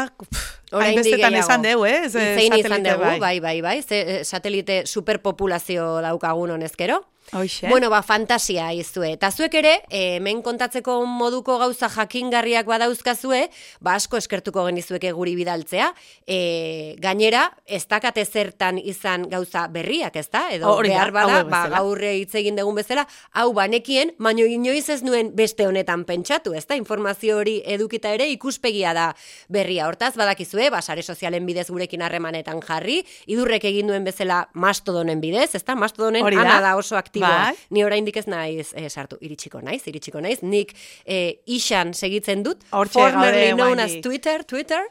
hainbestetan 0.73 1.37
esan 1.39 1.63
deu, 1.63 1.85
eh? 1.87 2.09
ze 2.09 2.23
Hitzein 2.33 2.57
izan 2.59 2.83
dugu, 2.87 3.19
bai, 3.21 3.41
bai, 3.45 3.59
bai, 3.63 3.83
ze, 3.83 4.01
eh, 4.01 4.23
satelite 4.25 4.87
superpopulazio 4.89 6.01
daukagun 6.01 6.57
honezkero. 6.57 7.03
Hoxe. 7.33 7.69
Bueno, 7.69 7.89
ba, 7.91 8.03
fantasia 8.03 8.69
izue. 8.77 9.15
Eta 9.17 9.31
zuek 9.33 9.55
ere, 9.59 9.73
eh, 9.89 10.17
hemen 10.19 10.43
kontatzeko 10.43 10.99
moduko 11.09 11.57
gauza 11.59 11.89
jakingarriak 11.89 12.67
badauzkazue, 12.69 13.49
ba, 13.81 13.95
asko 13.95 14.19
eskertuko 14.21 14.67
genizueke 14.69 15.11
guri 15.13 15.35
bidaltzea. 15.35 15.89
E, 16.27 16.97
gainera, 17.01 17.47
ez 17.67 17.87
dakate 17.89 18.25
zertan 18.25 18.79
izan 18.79 19.29
gauza 19.31 19.67
berriak, 19.69 20.17
ez 20.17 20.29
da? 20.31 20.45
Edo 20.53 20.75
Hori 20.75 20.93
da, 20.93 20.95
behar 20.95 21.13
bada, 21.17 21.41
ba, 21.49 21.63
gaurre 21.73 22.13
hitz 22.21 22.35
egin 22.39 22.61
dugun 22.61 22.77
bezala, 22.79 23.07
hau 23.33 23.53
banekien, 23.57 24.13
baino 24.19 24.45
inoiz 24.45 24.89
ez 24.93 25.01
nuen 25.03 25.33
beste 25.35 25.67
honetan 25.67 26.05
pentsatu, 26.05 26.55
ez 26.55 26.67
da? 26.69 26.77
Informazio 26.77 27.39
hori 27.41 27.61
edukita 27.65 28.13
ere 28.15 28.29
ikuspegia 28.31 28.93
da 28.95 29.09
berria. 29.49 29.89
Hortaz, 29.89 30.15
badakizue, 30.21 30.69
ba, 30.71 30.83
sare 30.83 31.03
sozialen 31.03 31.47
bidez 31.47 31.71
gurekin 31.71 32.05
harremanetan 32.05 32.61
jarri, 32.63 33.01
idurrek 33.27 33.65
egin 33.65 33.91
duen 33.91 34.05
bezala 34.05 34.45
mastodonen 34.53 35.25
bidez, 35.25 35.55
ez 35.55 35.65
da? 35.65 35.75
Mastodonen 35.75 36.23
Hori 36.23 36.37
da. 36.37 36.47
ana 36.47 36.61
da 36.61 36.77
oso 36.77 36.97
aktiboa. 37.01 37.14
Bai. 37.23 37.55
Ni 37.71 37.85
oraindik 37.85 38.17
ez 38.17 38.27
naiz 38.27 38.73
eh, 38.75 38.89
sartu, 38.89 39.19
iritsiko 39.21 39.61
naiz, 39.63 39.83
iritsiko 39.91 40.21
naiz. 40.25 40.41
Nik 40.43 40.75
eh, 41.05 41.41
isan 41.47 41.95
segitzen 41.95 42.43
dut, 42.43 42.65
Hortxe 42.71 42.99
formerly 42.99 43.51
gaude 43.51 43.61
known 43.61 43.85
as. 43.85 43.99
Twitter, 44.03 44.45
Twitter. 44.45 44.83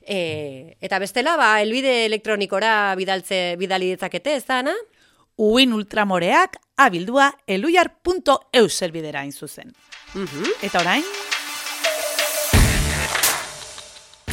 Eh, 0.00 0.76
eta 0.80 0.98
bestela, 0.98 1.36
ba, 1.36 1.52
elbide 1.62 2.06
elektronikora 2.06 2.94
bidaltze, 2.96 3.56
bidali 3.60 3.92
ditzakete, 3.94 4.38
ez 4.40 4.46
da, 4.48 4.62
Ana? 4.64 4.76
Uin 5.40 5.72
ultramoreak 5.72 6.58
abildua 6.80 7.30
eluiar.eu 7.46 8.68
zerbidera 8.68 9.20
hain 9.24 9.32
zuzen. 9.32 9.72
Mhm. 10.14 10.56
Eta 10.66 10.80
orain, 10.80 11.04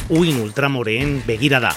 Uin 0.08 0.38
ultramoreen 0.40 1.18
begirada. 1.26 1.74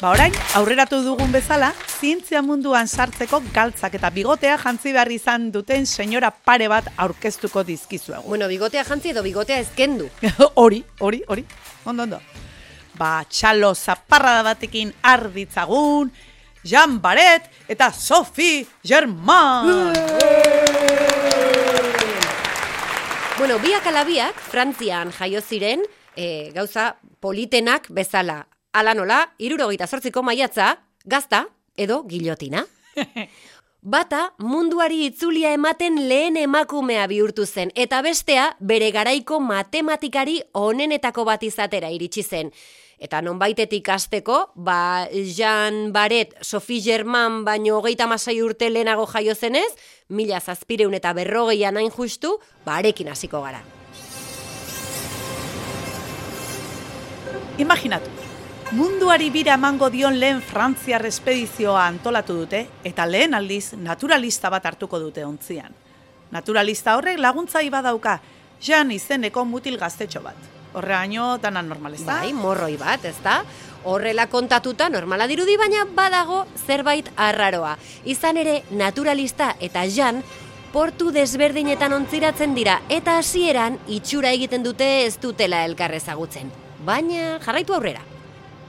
Ba 0.00 0.14
orain, 0.14 0.32
aurreratu 0.56 1.02
dugun 1.04 1.28
bezala, 1.28 1.74
zientzia 2.00 2.40
munduan 2.40 2.88
sartzeko 2.88 3.42
galtzak 3.52 3.98
eta 3.98 4.08
bigotea 4.10 4.56
jantzi 4.62 4.94
behar 4.96 5.10
izan 5.12 5.50
duten 5.52 5.84
senyora 5.84 6.30
pare 6.30 6.68
bat 6.72 6.88
aurkeztuko 6.96 7.60
dizkizuegu. 7.68 8.24
Bueno, 8.28 8.48
bigotea 8.48 8.84
jantzi 8.88 9.12
edo 9.12 9.22
bigotea 9.22 9.58
ezkendu. 9.60 10.08
hori, 10.62 10.80
hori, 11.00 11.20
hori. 11.28 11.44
Ondo, 11.84 12.08
ondo. 12.08 12.20
Ba, 12.96 13.26
txalo 13.28 13.74
zaparrada 13.74 14.42
batekin 14.48 14.92
arditzagun, 15.02 16.10
Jean 16.64 16.96
Baret 17.00 17.50
eta 17.68 17.92
Sophie 17.92 18.66
Germain. 18.82 19.92
Bueno, 23.36 23.58
biak 23.60 23.86
alabiak, 23.88 24.40
Frantzian 24.48 25.12
jaio 25.16 25.40
ziren, 25.40 25.84
e, 26.16 26.52
gauza 26.56 26.94
politenak 27.20 27.88
bezala. 27.88 28.46
Ala 28.72 28.94
nola, 28.94 29.24
irurogeita 29.42 29.88
sortziko 29.90 30.22
maiatza, 30.22 30.76
gazta 31.04 31.46
edo 31.76 32.04
gilotina. 32.06 32.62
Bata 33.82 34.34
munduari 34.38 35.06
itzulia 35.08 35.54
ematen 35.56 35.96
lehen 36.06 36.36
emakumea 36.36 37.06
bihurtu 37.10 37.46
zen, 37.46 37.72
eta 37.74 38.02
bestea 38.04 38.44
bere 38.60 38.92
garaiko 38.94 39.40
matematikari 39.40 40.36
onenetako 40.54 41.24
bat 41.24 41.42
izatera 41.42 41.90
iritsi 41.90 42.22
zen. 42.22 42.52
Eta 43.00 43.22
nonbaitetik 43.24 43.88
hasteko, 43.88 44.52
ba, 44.54 45.08
Jean 45.10 45.90
Baret, 45.90 46.36
Sophie 46.44 46.84
Germain 46.84 47.40
baino 47.46 47.78
hogeita 47.80 48.06
masai 48.06 48.36
urte 48.44 48.68
lehenago 48.70 49.08
jaio 49.08 49.34
zenez, 49.34 49.72
mila 50.10 50.38
zazpireun 50.38 50.94
eta 50.94 51.14
berrogeian 51.16 51.80
hain 51.80 51.90
justu, 51.90 52.36
ba, 52.66 52.76
arekin 52.76 53.08
hasiko 53.08 53.40
gara. 53.40 53.64
Imaginatu, 57.60 58.19
munduari 58.72 59.30
bira 59.30 59.54
emango 59.54 59.88
dion 59.90 60.14
lehen 60.20 60.40
Frantziar 60.42 61.02
espedizioa 61.06 61.88
antolatu 61.88 62.36
dute 62.38 62.60
eta 62.86 63.06
lehen 63.06 63.34
aldiz 63.34 63.72
naturalista 63.74 64.50
bat 64.50 64.66
hartuko 64.66 65.00
dute 65.02 65.24
ontzian. 65.24 65.74
Naturalista 66.30 66.94
horrek 66.96 67.18
laguntzai 67.18 67.68
badauka, 67.70 68.20
Jean 68.62 68.92
izeneko 68.92 69.44
mutil 69.44 69.78
gaztetxo 69.80 70.22
bat. 70.22 70.36
Horreaino 70.74 71.38
dana 71.42 71.62
normal 71.66 71.96
ez 71.96 72.04
da? 72.04 72.20
Bai, 72.20 72.32
morroi 72.32 72.76
bat, 72.78 73.04
ez 73.04 73.16
da? 73.24 73.40
Horrela 73.90 74.28
kontatuta 74.30 74.88
normala 74.88 75.26
dirudi, 75.26 75.56
baina 75.58 75.86
badago 75.96 76.44
zerbait 76.66 77.08
arraroa. 77.16 77.74
Izan 78.04 78.38
ere, 78.38 78.60
naturalista 78.70 79.56
eta 79.58 79.82
jan, 79.88 80.22
portu 80.70 81.10
desberdinetan 81.10 81.96
ontziratzen 81.96 82.54
dira, 82.54 82.78
eta 82.88 83.18
hasieran 83.18 83.80
itxura 83.88 84.30
egiten 84.30 84.62
dute 84.62 84.92
ez 85.08 85.16
dutela 85.18 85.64
elkar 85.64 85.96
ezagutzen. 85.98 86.52
Baina 86.86 87.40
jarraitu 87.42 87.74
aurrera. 87.74 88.09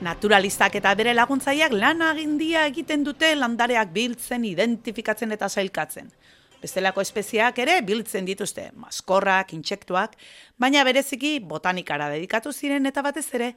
Naturalistak 0.01 0.75
eta 0.79 0.93
bere 0.97 1.13
laguntzaileak 1.13 1.73
lan 1.77 2.01
agindia 2.01 2.63
egiten 2.65 3.03
dute 3.05 3.35
landareak 3.37 3.91
biltzen, 3.93 4.45
identifikatzen 4.49 5.31
eta 5.35 5.49
sailkatzen. 5.49 6.09
Bestelako 6.61 7.01
espeziak 7.01 7.57
ere 7.61 7.79
biltzen 7.85 8.25
dituzte, 8.25 8.67
maskorrak, 8.77 9.53
intsektuak, 9.53 10.15
baina 10.61 10.83
bereziki 10.85 11.39
botanikara 11.39 12.09
dedikatu 12.13 12.53
ziren 12.53 12.85
eta 12.89 13.01
batez 13.05 13.27
ere 13.37 13.53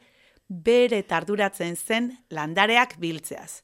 bere 0.49 1.03
tarduratzen 1.09 1.77
zen 1.77 2.11
landareak 2.31 2.97
biltzeaz. 3.01 3.63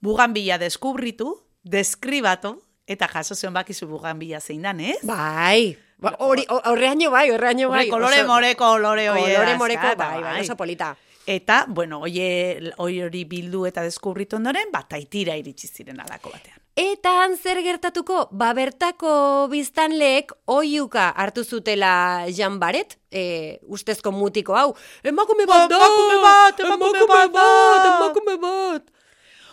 Buganbila 0.00 0.56
deskubritu, 0.60 1.34
deskribatu, 1.64 2.58
eta 2.88 3.08
jaso 3.08 3.34
zen 3.36 3.52
bakizu 3.56 3.86
buganbila 3.88 4.40
zein 4.40 4.62
dan, 4.64 4.80
ez? 4.80 4.98
Bai, 5.08 5.76
ba, 6.00 6.14
hori, 6.24 6.44
horreaino 6.48 7.10
bai, 7.12 7.30
horreaino 7.30 7.68
bai. 7.72 7.86
Kolore 7.88 8.22
oso- 8.24 8.26
more, 8.28 8.54
kolore 8.56 9.08
hoi 9.08 9.20
Kolore 9.20 9.56
moreko, 9.60 9.92
eta 9.92 10.08
bai, 10.08 10.22
bai, 10.22 10.40
oso 10.44 10.56
polita. 10.56 10.96
Eta, 11.26 11.64
bueno, 11.68 12.00
oie, 12.06 12.72
oi 12.80 13.02
hori 13.04 13.24
bildu 13.28 13.66
eta 13.68 13.84
deskubritu 13.84 14.38
ondoren, 14.38 14.72
bat 14.72 14.88
taitira 14.88 15.36
iritsi 15.36 15.68
ziren 15.68 16.00
alako 16.00 16.32
batean. 16.32 16.60
Eta 16.80 17.10
han 17.22 17.36
zer 17.36 17.60
gertatuko? 17.60 18.28
Ba 18.32 18.52
bertako 18.56 19.48
biztanleek 19.50 20.32
oiuka 20.48 21.10
hartu 21.10 21.44
zutela 21.44 22.24
Jan 22.32 22.56
Baret, 22.62 22.96
e, 23.10 23.58
ustezko 23.68 24.12
mutiko 24.14 24.56
hau. 24.56 24.70
Emakume 25.04 25.44
bat 25.50 25.68
da! 25.68 25.76
Emakume 25.76 26.16
bat, 26.22 26.64
emakume 26.64 27.06
bat 27.10 27.34
da!" 27.34 27.48
Emakume 27.90 28.36
bat! 28.40 28.88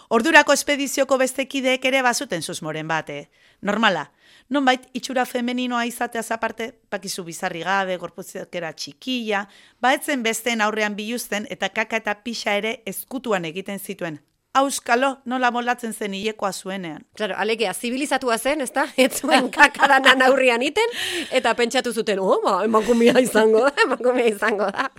Ordurako 0.09 0.53
espedizioko 0.55 1.17
beste 1.19 1.47
kideek 1.51 1.83
ere 1.85 2.01
bazuten 2.01 2.41
susmoren 2.41 2.87
bate. 2.87 3.27
Normala, 3.61 4.05
nonbait 4.49 4.87
itxura 4.93 5.25
femeninoa 5.25 5.85
izateaz 5.89 6.29
aparte, 6.31 6.71
bakizu 6.91 7.23
bizarri 7.27 7.63
gabe, 7.65 7.97
gorputzekera 8.01 8.71
txikila, 8.73 9.45
baetzen 9.81 10.23
besteen 10.23 10.61
aurrean 10.61 10.95
biluzten 10.95 11.47
eta 11.49 11.69
kaka 11.69 12.01
eta 12.03 12.15
pixa 12.23 12.57
ere 12.59 12.79
ezkutuan 12.85 13.45
egiten 13.45 13.79
zituen. 13.79 14.19
Auskalo, 14.57 15.17
nola 15.29 15.51
molatzen 15.53 15.93
zen 15.93 16.15
hilekoa 16.17 16.49
zuenean. 16.51 17.03
Claro, 17.17 17.35
alegia, 17.37 17.73
zibilizatua 17.73 18.37
zen, 18.37 18.61
ezta? 18.65 18.87
Ez 18.97 19.19
zuen 19.19 19.51
kakadanan 19.53 20.23
aurrian 20.25 20.63
iten, 20.65 20.95
eta 21.31 21.53
pentsatu 21.55 21.93
zuten, 21.93 22.19
oh, 22.23 22.39
ba, 22.43 22.63
emakumea 22.65 23.19
izango 23.21 23.67
da, 23.67 23.75
emakumea 23.85 24.31
izango 24.33 24.71
da. 24.73 24.89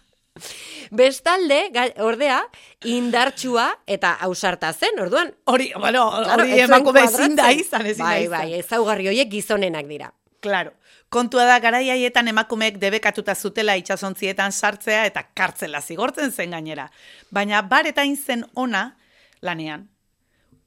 Bestalde, 0.91 1.61
ordea, 2.05 2.41
indartsua 2.85 3.69
eta 3.87 4.15
ausarta 4.27 4.73
zen, 4.73 4.99
orduan. 5.01 5.35
Hori, 5.45 5.73
bueno, 5.79 6.11
Claro, 6.11 6.43
hori 6.43 6.53
zuen 6.55 6.65
emakume 6.69 7.05
ezin 7.05 7.37
da 7.37 7.51
izan, 7.53 7.87
ezin 7.87 8.05
da 8.05 8.11
Bai, 8.13 8.23
izan. 8.25 8.39
bai, 8.39 8.55
ezaugarri 8.61 9.09
horiek 9.09 9.31
gizonenak 9.31 9.87
dira. 9.87 10.13
Claro. 10.41 10.73
Kontua 11.09 11.45
da 11.49 11.59
garai 11.59 11.89
haietan 11.91 12.29
emakumeek 12.29 12.77
debekatuta 12.79 13.35
zutela 13.35 13.75
itsasontzietan 13.81 14.53
sartzea 14.53 15.07
eta 15.09 15.23
kartzela 15.35 15.81
zigortzen 15.81 16.31
zen 16.33 16.51
gainera. 16.53 16.91
Baina 17.31 17.63
baretain 17.63 18.17
zen 18.17 18.45
ona 18.55 18.97
lanean. 19.41 19.89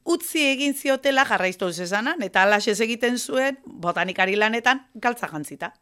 Utzi 0.03 0.41
egin 0.49 0.73
ziotela 0.73 1.25
jarraiztu 1.29 1.69
zezanan 1.71 2.23
eta 2.25 2.41
alaxez 2.41 2.79
egiten 2.81 3.19
zuen 3.19 3.59
botanikari 3.65 4.35
lanetan 4.35 4.87
galtza 4.95 5.29
jantzita. 5.29 5.75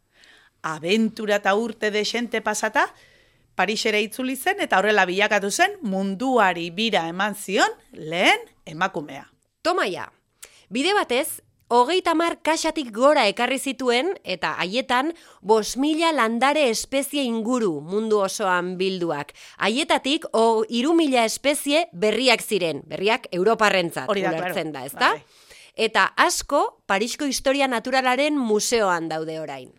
Abentura 0.62 1.38
eta 1.40 1.56
urte 1.56 1.90
desente 1.90 2.42
pasata, 2.42 2.90
Parisera 3.60 4.00
itzuli 4.00 4.38
zen 4.40 4.62
eta 4.64 4.78
horrela 4.80 5.04
bilakatu 5.04 5.50
zen 5.52 5.74
munduari 5.84 6.70
bira 6.72 7.04
eman 7.12 7.36
zion 7.36 7.74
lehen 7.92 8.46
emakumea. 8.64 9.26
Tomaia, 9.68 10.06
bide 10.72 10.94
batez, 10.96 11.42
hogeita 11.68 12.14
mar 12.16 12.38
kaxatik 12.40 12.94
gora 12.96 13.26
ekarri 13.28 13.60
zituen 13.60 14.14
eta 14.24 14.54
haietan 14.64 15.12
bos 15.42 15.76
mila 15.76 16.14
landare 16.16 16.70
espezie 16.70 17.26
inguru 17.28 17.82
mundu 17.84 18.22
osoan 18.24 18.78
bilduak. 18.80 19.36
Haietatik, 19.58 20.30
o, 20.32 20.64
iru 20.70 20.96
mila 20.96 21.28
espezie 21.28 21.90
berriak 21.92 22.42
ziren, 22.42 22.80
berriak 22.88 23.28
Europarrentzat 23.36 24.08
Hori 24.08 24.24
da, 24.24 24.32
ulertzen 24.32 24.72
da, 24.72 24.86
ezta? 24.88 25.12
Bai. 25.20 25.50
Eta 25.76 26.10
asko, 26.16 26.82
Parisko 26.88 27.28
Historia 27.28 27.68
Naturalaren 27.68 28.40
museoan 28.40 29.12
daude 29.12 29.40
orain. 29.40 29.70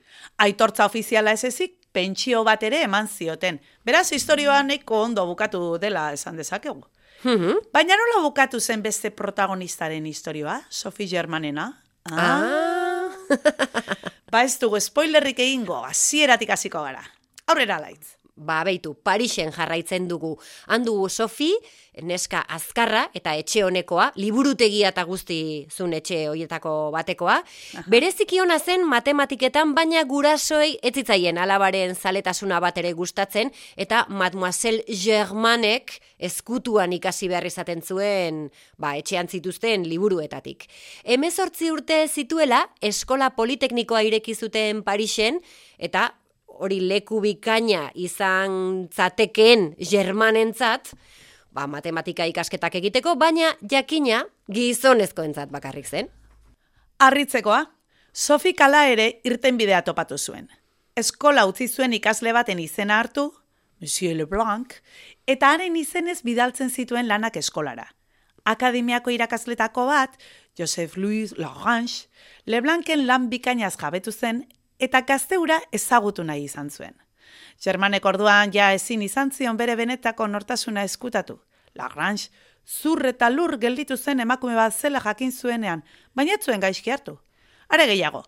aitortza 0.41 0.87
ofiziala 0.87 1.33
ez 1.33 1.45
ezik, 1.45 1.80
pentsio 1.93 2.45
bat 2.45 2.63
ere 2.63 2.83
eman 2.87 3.09
zioten. 3.09 3.61
Beraz, 3.85 4.11
historioa 4.13 4.63
nahiko 4.63 5.03
ondo 5.03 5.27
bukatu 5.27 5.79
dela 5.79 6.13
esan 6.13 6.37
dezakegu. 6.37 6.85
Mhm. 7.25 7.67
Baina 7.73 7.97
nola 7.97 8.23
bukatu 8.25 8.61
zen 8.61 8.83
beste 8.83 9.11
protagonistaren 9.11 10.07
historioa? 10.07 10.61
Sophie 10.69 11.09
Germanena? 11.09 11.83
Ah. 12.11 13.09
ba 14.33 14.43
ez 14.45 14.59
dugu 14.59 14.81
spoilerrik 14.81 15.39
egingo, 15.39 15.83
hasieratik 15.85 16.51
hasiko 16.51 16.83
gara. 16.83 17.03
Aurrera 17.47 17.81
laitz. 17.81 18.20
Ba, 18.41 18.63
beitu, 18.65 18.95
Parisen 19.05 19.51
jarraitzen 19.53 20.07
dugu. 20.09 20.31
Handu 20.73 20.95
Sofi, 21.13 21.51
neska 22.01 22.41
azkarra 22.49 23.03
eta 23.13 23.35
etxe 23.37 23.61
honekoa, 23.67 24.07
liburutegia 24.17 24.89
eta 24.95 25.05
guzti 25.05 25.67
zun 25.69 25.93
etxe 25.93 26.23
hoietako 26.31 26.73
batekoa. 26.95 27.37
Bereziki 27.93 28.41
ona 28.41 28.57
zen 28.59 28.87
matematiketan, 28.89 29.75
baina 29.77 30.07
gurasoei 30.09 30.79
ez 30.81 30.95
zitzaien 30.95 31.37
alabaren 31.37 31.93
zaletasuna 31.95 32.63
bat 32.65 32.79
ere 32.81 32.95
gustatzen, 32.97 33.53
eta 33.77 34.07
Mademoiselle 34.09 34.87
Germanek 34.89 35.99
ezkutuan 36.17 36.95
ikasi 36.97 37.29
behar 37.29 37.45
izaten 37.45 37.85
zuen, 37.85 38.47
ba, 38.81 38.95
etxean 38.97 39.29
zituzten 39.29 39.85
liburuetatik. 39.89 40.65
Hemezortzi 41.05 41.69
urte 41.75 42.07
zituela, 42.09 42.65
eskola 42.81 43.35
politeknikoa 43.37 44.01
ireki 44.09 44.35
zuten 44.35 44.81
Parisen, 44.87 45.43
eta 45.77 46.09
hori 46.61 46.81
leku 46.85 47.21
bikaina 47.25 47.89
izan 47.95 48.87
zatekeen 48.93 49.73
germanentzat, 49.91 50.93
ba, 51.51 51.67
matematika 51.67 52.27
ikasketak 52.29 52.77
egiteko, 52.81 53.17
baina 53.17 53.55
jakina 53.71 54.23
gizonezkoentzat 54.53 55.51
bakarrik 55.51 55.89
zen. 55.89 56.11
Arritzekoa, 57.01 57.65
Sophie 58.13 58.57
kala 58.59 58.87
ere 58.91 59.21
irten 59.25 59.57
bidea 59.57 59.83
topatu 59.87 60.19
zuen. 60.19 60.49
Eskola 60.99 61.47
utzi 61.47 61.69
zuen 61.69 61.95
ikasle 61.95 62.33
baten 62.35 62.59
izena 62.59 62.99
hartu, 62.99 63.31
Monsieur 63.81 64.17
Leblanc, 64.17 64.75
eta 65.27 65.55
haren 65.55 65.77
izenez 65.81 66.19
bidaltzen 66.27 66.69
zituen 66.69 67.09
lanak 67.09 67.39
eskolara. 67.41 67.87
Akademiako 68.45 69.13
irakasletako 69.15 69.87
bat, 69.89 70.19
Joseph 70.59 70.99
Louis 70.99 71.33
Lagrange, 71.39 72.11
Leblancen 72.47 73.07
lan 73.07 73.29
bikainaz 73.31 73.77
jabetu 73.81 74.13
zen 74.13 74.45
eta 74.81 75.03
gazteura 75.07 75.61
ezagutu 75.73 76.25
nahi 76.25 76.45
izan 76.45 76.71
zuen. 76.71 76.95
Germanek 77.63 78.05
orduan 78.05 78.53
ja 78.55 78.73
ezin 78.73 79.03
izan 79.03 79.31
zion 79.31 79.57
bere 79.57 79.77
benetako 79.77 80.27
nortasuna 80.27 80.85
eskutatu. 80.85 81.39
Lagrange, 81.75 82.31
zur 82.67 83.05
eta 83.07 83.31
lur 83.31 83.59
gelditu 83.59 83.97
zen 83.97 84.21
emakume 84.21 84.55
bat 84.55 84.75
zela 84.75 85.01
jakin 85.05 85.33
zuenean, 85.33 85.85
baina 86.15 86.39
zuen 86.41 86.61
gaizki 86.61 86.91
hartu. 86.91 87.19
Are 87.69 87.87
gehiago, 87.87 88.25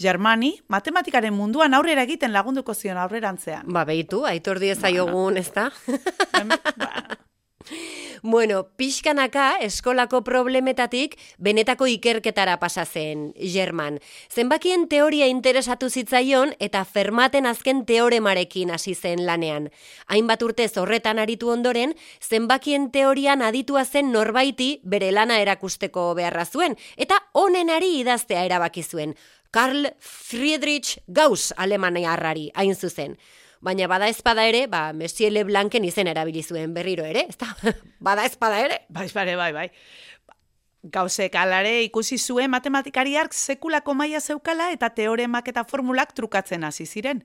Germani 0.00 0.54
matematikaren 0.68 1.34
munduan 1.34 1.74
aurrera 1.74 2.06
egiten 2.08 2.32
lagunduko 2.32 2.74
zion 2.74 2.96
aurrerantzean. 2.96 3.68
Ba, 3.72 3.84
behitu, 3.84 4.24
aitor 4.24 4.60
diezaiogun, 4.60 5.36
ez 5.36 5.50
da? 5.52 5.70
ba, 6.76 7.18
Bueno, 8.22 8.62
pixkanaka 8.76 9.58
eskolako 9.62 10.22
problemetatik 10.24 11.16
benetako 11.38 11.86
ikerketara 11.86 12.56
pasa 12.58 12.84
zen 12.84 13.32
German. 13.36 14.00
Zenbakien 14.32 14.88
teoria 14.88 15.26
interesatu 15.26 15.90
zitzaion 15.90 16.54
eta 16.58 16.84
fermaten 16.84 17.46
azken 17.46 17.84
teoremarekin 17.86 18.70
hasi 18.70 18.94
zen 18.94 19.26
lanean. 19.26 19.70
Hainbat 20.08 20.42
urtez 20.42 20.72
horretan 20.78 21.18
aritu 21.18 21.50
ondoren, 21.52 21.94
zenbakien 22.20 22.90
teorian 22.90 23.42
aditua 23.42 23.84
zen 23.84 24.12
norbaiti 24.12 24.80
bere 24.82 25.12
lana 25.12 25.38
erakusteko 25.44 26.12
beharra 26.14 26.46
zuen, 26.46 26.76
eta 26.96 27.20
honenari 27.32 27.98
idaztea 28.00 28.44
erabaki 28.44 28.82
zuen. 28.82 29.14
Karl 29.50 29.86
Friedrich 30.00 30.98
Gauss 31.06 31.52
alemaniarrari 31.56 32.50
hain 32.54 32.74
zuzen. 32.74 33.16
Baina 33.60 33.88
bada 33.88 34.08
espada 34.08 34.44
ere, 34.46 34.66
ba, 34.66 34.92
Monsieur 34.92 35.32
Leblancen 35.32 35.84
izen 35.84 36.06
erabili 36.06 36.42
zuen 36.42 36.74
berriro 36.74 37.04
ere, 37.04 37.26
ezta? 37.28 37.48
bada 38.00 38.24
espada 38.24 38.60
ere. 38.60 38.82
bai, 38.88 39.08
bai, 39.14 39.36
bai, 39.36 39.52
bai. 39.52 39.70
Gauzek 40.82 41.34
alare 41.34 41.82
ikusi 41.82 42.18
zuen 42.18 42.50
matematikariak 42.50 43.34
sekulako 43.34 43.94
maila 43.94 44.20
zeukala 44.20 44.70
eta 44.70 44.90
teoremak 44.94 45.48
eta 45.48 45.64
formulak 45.64 46.12
trukatzen 46.14 46.64
hasi 46.64 46.86
ziren. 46.86 47.24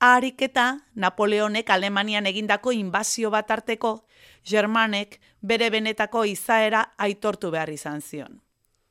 Harik 0.00 0.40
eta 0.42 0.78
Napoleonek 0.94 1.70
Alemanian 1.70 2.26
egindako 2.26 2.72
inbazio 2.72 3.30
bat 3.30 3.50
arteko, 3.50 4.06
Germanek 4.44 5.20
bere 5.40 5.70
benetako 5.70 6.24
izaera 6.24 6.94
aitortu 6.98 7.50
behar 7.50 7.70
izan 7.70 8.00
zion. 8.00 8.40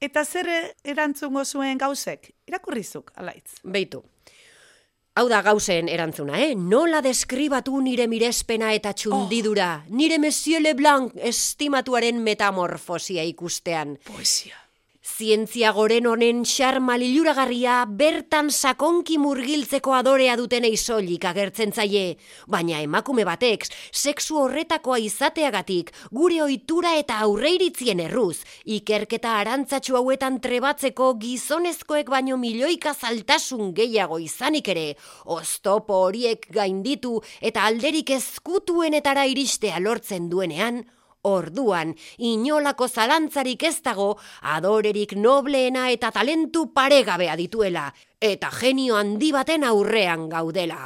Eta 0.02 0.26
zer 0.26 0.50
erantzungo 0.84 1.46
zuen 1.46 1.78
gauzek? 1.78 2.34
Irakurrizuk, 2.48 3.12
alaitz. 3.16 3.60
Beitu. 3.64 4.04
Hau 5.14 5.28
da 5.30 5.44
gauzen 5.46 5.92
erantzuna, 5.94 6.40
eh? 6.42 6.56
Nola 6.58 6.98
deskribatu 7.06 7.78
nire 7.86 8.08
mirespena 8.10 8.72
eta 8.74 8.96
txundidura, 8.98 9.68
nire 9.94 10.18
Monsieur 10.18 10.64
Leblanc 10.64 11.14
estimatuaren 11.30 12.18
metamorfosia 12.26 13.22
ikustean. 13.30 14.00
Poesia. 14.10 14.63
Zientzia 15.04 15.74
goren 15.76 16.06
honen 16.08 16.46
xarma 16.48 16.94
liluragarria 16.96 17.82
bertan 18.02 18.48
sakonki 18.48 19.18
murgiltzeko 19.20 19.92
adorea 19.98 20.38
duten 20.40 20.64
eizolik 20.64 21.26
agertzen 21.28 21.76
zaie, 21.76 22.16
baina 22.48 22.80
emakume 22.80 23.26
batek 23.28 23.68
sexu 23.92 24.40
horretakoa 24.40 25.02
izateagatik 25.04 25.92
gure 26.08 26.40
ohitura 26.46 26.94
eta 27.02 27.20
aurreiritzien 27.28 28.00
erruz, 28.06 28.46
ikerketa 28.64 29.36
arantzatxu 29.42 30.00
hauetan 30.00 30.40
trebatzeko 30.40 31.12
gizonezkoek 31.20 32.08
baino 32.08 32.40
milioika 32.40 32.96
zaltasun 32.96 33.76
gehiago 33.76 34.24
izanik 34.24 34.72
ere, 34.72 34.88
oztopo 35.26 36.00
horiek 36.08 36.48
gainditu 36.48 37.20
eta 37.42 37.68
alderik 37.68 38.16
ezkutuenetara 38.22 39.28
iristea 39.36 39.84
lortzen 39.84 40.32
duenean, 40.32 40.86
Orduan, 41.24 41.96
inolako 42.20 42.90
zalantzarik 42.90 43.64
ez 43.64 43.78
dago, 43.82 44.18
adorerik 44.42 45.14
nobleena 45.16 45.90
eta 45.90 46.12
talentu 46.12 46.66
paregabea 46.76 47.38
dituela, 47.40 47.88
eta 48.20 48.50
genio 48.52 48.98
handi 49.00 49.32
baten 49.32 49.64
aurrean 49.64 50.28
gaudela. 50.30 50.80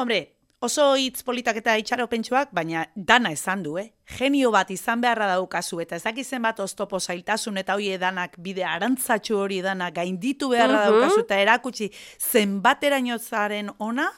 Hombre, 0.00 0.20
oso 0.64 0.94
hitz 0.96 1.22
politak 1.24 1.56
eta 1.60 1.74
itxaropentsuak, 1.76 2.54
baina 2.56 2.86
dana 2.96 3.32
esan 3.36 3.62
du, 3.62 3.76
eh? 3.76 3.90
Genio 4.16 4.50
bat 4.50 4.70
izan 4.72 5.00
beharra 5.04 5.26
daukazu, 5.34 5.80
eta 5.84 5.96
ez 5.96 6.02
dakizen 6.08 6.40
bat 6.42 6.58
oztopo 6.60 6.98
zailtasun 7.00 7.60
eta 7.60 7.76
hoi 7.76 7.92
edanak 7.98 8.38
bide 8.40 8.64
arantzatxu 8.64 9.36
hori 9.44 9.60
danak 9.60 9.94
gainditu 9.94 10.48
beharra 10.48 10.86
Mhm. 10.86 10.88
daukazu, 10.90 11.20
eta 11.20 11.38
erakutsi 11.38 11.90
zenbateraino 12.18 13.18
zaren 13.18 13.70
ona, 13.78 14.08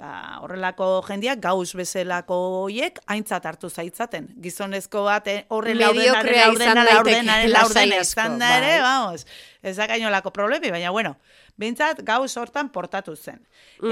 ba, 0.00 0.40
horrelako 0.42 0.88
jendiak 1.06 1.40
gauz 1.42 1.74
bezalako 1.78 2.36
hoiek 2.64 2.98
aintzat 3.06 3.46
hartu 3.46 3.70
zaitzaten. 3.70 4.28
Gizonezko 4.42 5.04
bat 5.06 5.28
eh, 5.30 5.40
horren 5.54 5.78
laurdenaren 5.78 6.82
laurdenaren 6.90 7.52
lasai 7.52 7.88
laurdena 7.88 8.02
izan 8.02 8.38
da 8.42 8.50
ere, 8.58 8.74
bai. 8.74 8.82
vamos, 8.82 9.26
ez 9.62 9.76
da 9.76 9.86
gainolako 9.90 10.34
problemi, 10.34 10.72
baina 10.74 10.90
bueno, 10.94 11.16
Bintzat 11.54 12.00
gauz 12.02 12.32
hortan 12.34 12.68
portatu 12.74 13.14
zen. 13.14 13.38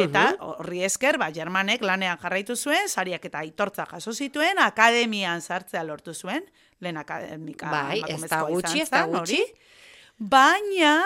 Eta 0.03 0.33
horri 0.43 0.83
esker, 0.83 1.15
ba, 1.21 1.29
Germanek 1.31 1.85
lanean 1.87 2.19
jarraitu 2.19 2.57
zuen, 2.57 2.89
sariak 2.91 3.29
eta 3.29 3.39
aitortza 3.45 3.87
jaso 3.87 4.13
zituen, 4.13 4.59
akademian 4.59 5.41
sartzea 5.41 5.85
lortu 5.87 6.15
zuen, 6.15 6.43
lehen 6.83 6.99
akademika 6.99 7.71
Bai, 7.71 8.01
ez 8.09 8.25
da 8.27 8.43
gutxi, 8.49 8.83
ez 8.83 8.91
da 8.91 9.05
gutxi. 9.07 9.45
Baina, 10.19 10.97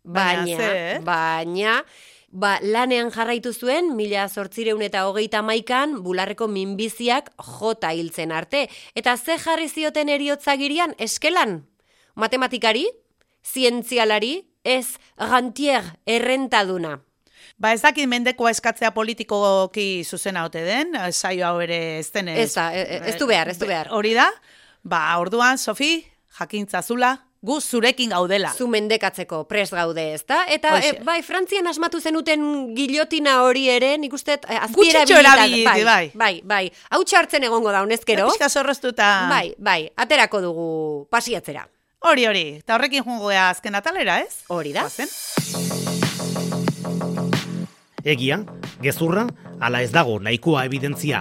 Baina, 0.00 0.46
zer? 0.56 1.02
baina, 1.04 1.82
Ba, 2.30 2.60
lanean 2.62 3.10
jarraitu 3.10 3.50
zuen, 3.50 3.96
mila 3.98 4.28
sortzireun 4.28 4.84
eta 4.86 5.02
hogeita 5.08 5.40
maikan, 5.42 5.96
bularreko 6.04 6.46
minbiziak 6.46 7.32
jota 7.42 7.90
hiltzen 7.90 8.30
arte. 8.30 8.68
Eta 8.94 9.16
ze 9.16 9.34
jarri 9.38 9.66
zioten 9.68 10.08
eriotzagirian, 10.08 10.94
eskelan? 10.98 11.64
Matematikari? 12.14 12.86
Zientzialari? 13.42 14.46
Ez, 14.62 15.00
gantier, 15.18 15.82
errentaduna. 16.06 17.00
Ba 17.58 17.72
ez 17.74 17.82
dakit 17.82 18.06
mendekoa 18.08 18.52
eskatzea 18.54 18.92
politikoki 18.94 20.04
zuzena 20.04 20.44
ote 20.46 20.62
den, 20.64 20.94
saio 21.10 21.48
hau 21.48 21.58
ere 21.60 21.98
ez 21.98 22.12
den 22.12 22.28
Ez 22.28 22.54
da, 22.54 22.70
e- 22.72 22.84
e- 22.84 23.00
ez 23.10 23.16
du 23.18 23.26
behar, 23.26 23.48
ez 23.48 23.58
du 23.58 23.66
behar. 23.66 23.90
Hori 23.90 24.14
da, 24.14 24.30
ba 24.84 25.02
orduan, 25.18 25.58
Sofi, 25.58 26.04
jakintza 26.38 26.82
zula, 26.82 27.16
gu 27.42 27.60
zurekin 27.60 28.10
gaudela. 28.10 28.52
Zu 28.52 28.68
mendekatzeko 28.68 29.44
prest 29.48 29.72
gaude, 29.72 30.12
ezta? 30.14 30.44
Eta 30.52 30.76
e, 30.84 30.92
bai, 31.04 31.22
Frantzian 31.24 31.66
asmatu 31.66 32.00
zenuten 32.00 32.74
gilotina 32.76 33.40
hori 33.46 33.68
ere, 33.72 33.96
nik 33.98 34.12
uste 34.12 34.36
eh, 34.36 34.58
azpiera 34.60 35.04
erabili, 35.08 35.64
bai. 35.64 35.84
bai, 35.84 36.10
bai, 36.14 36.34
bai. 36.44 36.64
Hau 36.90 37.02
txartzen 37.04 37.44
egongo 37.48 37.72
da 37.72 37.82
honezkero. 37.86 38.28
Pixka 38.28 38.50
zorroztuta. 38.50 39.10
Bai, 39.32 39.54
bai, 39.58 39.82
aterako 39.96 40.42
dugu 40.44 40.70
pasiatzera. 41.10 41.66
Hori, 42.00 42.26
hori. 42.26 42.44
Eta 42.60 42.76
horrekin 42.76 43.04
jungo 43.04 43.28
gea 43.28 43.50
azken 43.50 43.74
atalera, 43.76 44.20
ez? 44.24 44.44
Hori 44.48 44.72
da. 44.76 44.86
Goazen? 44.88 45.08
Egia, 48.04 48.40
gezurra, 48.80 49.26
ala 49.60 49.82
ez 49.84 49.92
dago 49.92 50.16
nahikoa 50.20 50.64
evidentzia. 50.68 51.20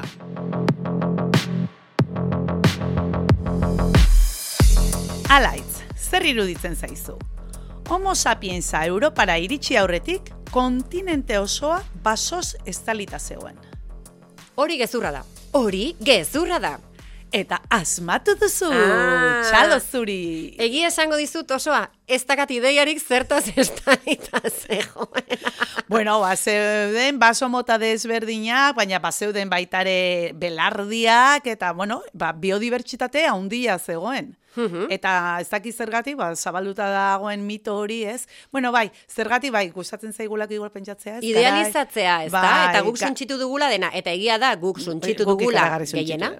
Alaitz, 5.30 5.69
zer 6.10 6.26
iruditzen 6.26 6.76
zaizu? 6.76 7.18
Homo 7.90 8.16
sapiensa 8.16 8.86
Europara 8.86 9.38
iritsi 9.42 9.78
aurretik, 9.78 10.34
kontinente 10.52 11.38
osoa 11.40 11.82
basoz 12.04 12.56
estalita 12.66 13.20
zegoen. 13.20 13.58
Hori 14.56 14.78
gezurra 14.78 15.12
da. 15.12 15.24
Hori 15.54 15.96
gezurra 16.00 16.60
da. 16.60 16.78
Eta 17.32 17.60
asmatu 17.70 18.34
duzu, 18.42 18.72
Ah. 18.74 19.44
txalo 19.46 19.76
zuri. 19.80 20.56
Egia 20.58 20.88
esango 20.88 21.16
dizut 21.16 21.52
osoa, 21.52 21.92
ez 22.08 22.24
dakat 22.26 22.50
ideiarik 22.52 22.98
zertaz 23.00 23.44
estalita 23.56 24.42
zegoen. 24.50 25.26
Bueno, 25.90 26.20
ba, 26.22 26.36
zeuden 26.38 27.18
baso 27.18 27.48
mota 27.50 27.78
desberdinak, 27.82 28.76
baina 28.78 29.00
ba, 29.02 29.12
zeuden 29.12 29.50
baitare 29.50 30.32
belardiak, 30.38 31.48
eta, 31.50 31.72
bueno, 31.74 32.04
ba, 32.14 32.32
biodibertsitate 32.34 33.26
handia 33.26 33.80
zegoen. 33.80 34.36
Eta 34.90 35.38
ez 35.42 35.50
dakiz 35.50 35.76
zergatik, 35.78 36.16
ba, 36.18 36.36
zabalduta 36.36 36.90
dagoen 36.90 37.46
mito 37.46 37.76
hori, 37.78 38.04
ez? 38.06 38.28
Bueno, 38.52 38.72
bai, 38.72 38.92
zergatik, 39.08 39.52
bai, 39.52 39.70
gustatzen 39.72 40.14
zaigulak 40.14 40.52
igual 40.52 40.72
pentsatzea, 40.72 41.18
ez? 41.18 41.24
Idealizatzea, 41.24 42.24
ez 42.26 42.32
da? 42.32 42.42
Bai, 42.42 42.70
eta 42.70 42.82
guk 42.82 42.98
ga- 42.98 43.08
suntsitu 43.08 43.38
dugula 43.38 43.70
dena, 43.70 43.90
eta 43.94 44.12
egia 44.12 44.38
da 44.38 44.56
guk 44.56 44.80
suntsitu 44.80 45.24
Guk 45.26 45.40
dugula 45.40 45.80
gehiena. 45.86 46.34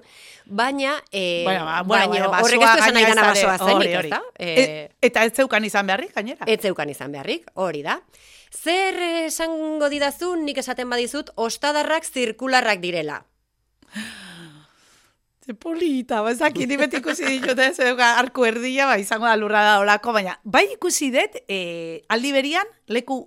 Baina, 0.46 0.96
e, 1.12 1.42
Bueno, 1.44 1.64
ba, 1.64 1.82
bueno, 1.82 2.08
baina 2.08 2.28
baina 2.28 2.42
horrek 2.44 2.62
ez 2.62 2.70
du 2.72 2.78
esan 2.78 2.94
nahi 2.94 3.04
dana 3.04 3.22
da 3.22 3.28
basoa 3.28 3.58
zenik, 3.58 3.94
ez 4.04 4.10
da? 4.10 4.22
E- 4.38 4.90
eta 5.02 5.24
ez 5.24 5.32
zeukan 5.36 5.64
izan 5.64 5.86
beharrik, 5.86 6.14
gainera. 6.14 6.44
Ez 6.46 6.60
zeukan 6.60 6.88
izan 6.90 7.12
beharrik, 7.12 7.46
hori 7.54 7.82
da. 7.82 8.00
Zer 8.50 8.96
esango 9.26 9.88
didazu 9.88 10.34
nik 10.36 10.58
esaten 10.58 10.90
badizut, 10.90 11.30
ostadarrak 11.36 12.04
zirkularrak 12.04 12.80
direla. 12.80 13.22
Polita, 15.54 16.22
ba, 16.22 16.32
ez 16.32 16.38
dakit, 16.38 16.68
ni 16.68 16.78
beti 16.80 17.00
ikusi 17.00 17.26
ditut 17.26 17.58
ez, 17.58 17.76
arku 17.80 18.46
erdia, 18.46 18.86
ba, 18.86 18.98
izango 19.00 19.26
da 19.26 19.36
lurra 19.36 19.62
da 19.66 19.76
olako, 19.82 20.14
baina, 20.16 20.38
bai 20.44 20.66
ikusi 20.74 21.10
dut, 21.14 21.40
e, 21.48 22.02
aldi 22.08 22.32
berian, 22.32 22.74
leku 22.88 23.22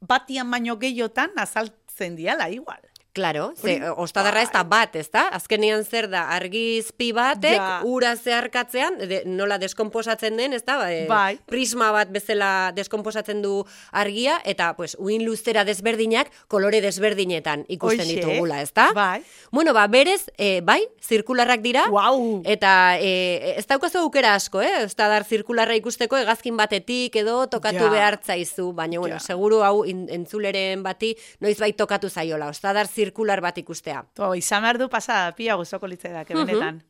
batian 0.00 0.50
baino 0.50 0.76
gehiotan 0.80 1.36
azaltzen 1.38 2.16
diala, 2.18 2.50
igual. 2.50 2.80
Claro, 3.12 3.52
ze, 3.58 3.80
ostadarra 3.96 4.42
ez 4.42 4.52
da 4.54 4.62
bat, 4.62 4.94
ez 4.94 5.08
da? 5.10 5.24
Azkenean 5.34 5.82
zer 5.84 6.06
da, 6.12 6.28
argizpi 6.30 7.08
batek, 7.12 7.56
Ja. 7.56 7.80
ura 7.82 8.12
zeharkatzean, 8.16 8.98
de, 8.98 9.22
nola 9.26 9.58
deskomposatzen 9.58 10.36
den, 10.36 10.52
ez 10.52 10.62
da? 10.64 10.76
Ba, 10.78 10.92
e, 10.92 11.06
Bai. 11.08 11.38
Prisma 11.50 11.90
bat 11.90 12.12
bezala 12.14 12.70
deskomposatzen 12.72 13.42
du 13.42 13.64
argia, 13.90 14.36
eta 14.44 14.74
pues, 14.76 14.94
uin 15.00 15.24
luzera 15.24 15.64
desberdinak, 15.64 16.30
kolore 16.46 16.80
desberdinetan 16.80 17.64
ikusten 17.66 18.00
Hoxe, 18.06 18.14
ditugula, 18.14 18.60
ez 18.62 18.72
da? 18.72 18.92
bai. 18.94 19.24
Bueno, 19.50 19.74
ba, 19.74 19.88
berez, 19.88 20.30
e, 20.38 20.60
bai, 20.62 20.86
zirkularrak 21.02 21.62
dira, 21.62 21.88
Guau! 21.90 22.42
Eta 22.44 22.96
e, 23.00 23.56
ez 23.58 23.66
daukazu 23.66 23.98
aukera 23.98 24.34
asko, 24.36 24.62
eh? 24.62 24.84
Ez 24.84 24.94
da 24.94 25.08
dar 25.08 25.24
zirkularra 25.24 25.74
ikusteko 25.74 26.16
hegazkin 26.16 26.56
batetik 26.56 27.16
edo 27.16 27.48
tokatu 27.48 27.82
Ja. 27.84 27.90
behar 27.90 28.20
zaizu, 28.22 28.72
baina 28.72 29.00
bueno, 29.00 29.16
Ja. 29.16 29.20
seguru 29.20 29.64
hau 29.64 29.84
in, 29.84 30.06
entzuleren 30.08 30.84
bati 30.84 31.16
noizbait 31.40 31.76
tokatu 31.76 32.08
zaiola. 32.08 32.46
Ostadar 32.48 32.86
zirkular 33.00 33.42
bat 33.44 33.58
ikustea. 33.62 34.04
To, 34.18 34.34
izan 34.38 34.64
behar 34.66 34.80
du 34.80 34.88
pasada, 34.92 35.34
pia 35.36 35.58
guztoko 35.60 35.90
litzaidak, 35.90 36.32
benetan. 36.36 36.82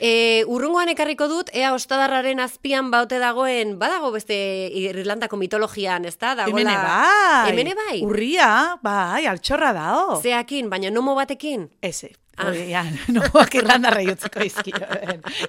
E, 0.00 0.44
urrungoan 0.48 0.88
ekarriko 0.88 1.26
dut, 1.28 1.50
ea 1.52 1.74
ostadarraren 1.76 2.40
azpian 2.40 2.88
baute 2.92 3.18
dagoen, 3.20 3.74
badago 3.80 4.08
beste 4.14 4.34
Irlandako 4.80 5.36
mitologian, 5.36 6.06
ez 6.08 6.16
da? 6.16 6.32
Hemene 6.46 6.72
bai. 6.72 7.50
Hemene 7.50 7.76
bai. 7.76 7.98
Urria, 8.06 8.48
bai, 8.80 9.26
altxorra 9.28 9.74
dao. 9.76 10.16
Zeakin, 10.22 10.72
baina 10.72 10.88
nomo 10.94 11.14
batekin. 11.18 11.68
Eze. 11.84 12.14
Ah. 12.40 12.52
Ja, 12.54 12.84
no, 13.14 13.22
irlanda 13.52 13.92
utziko 14.12 14.44
izkio. 14.44 14.78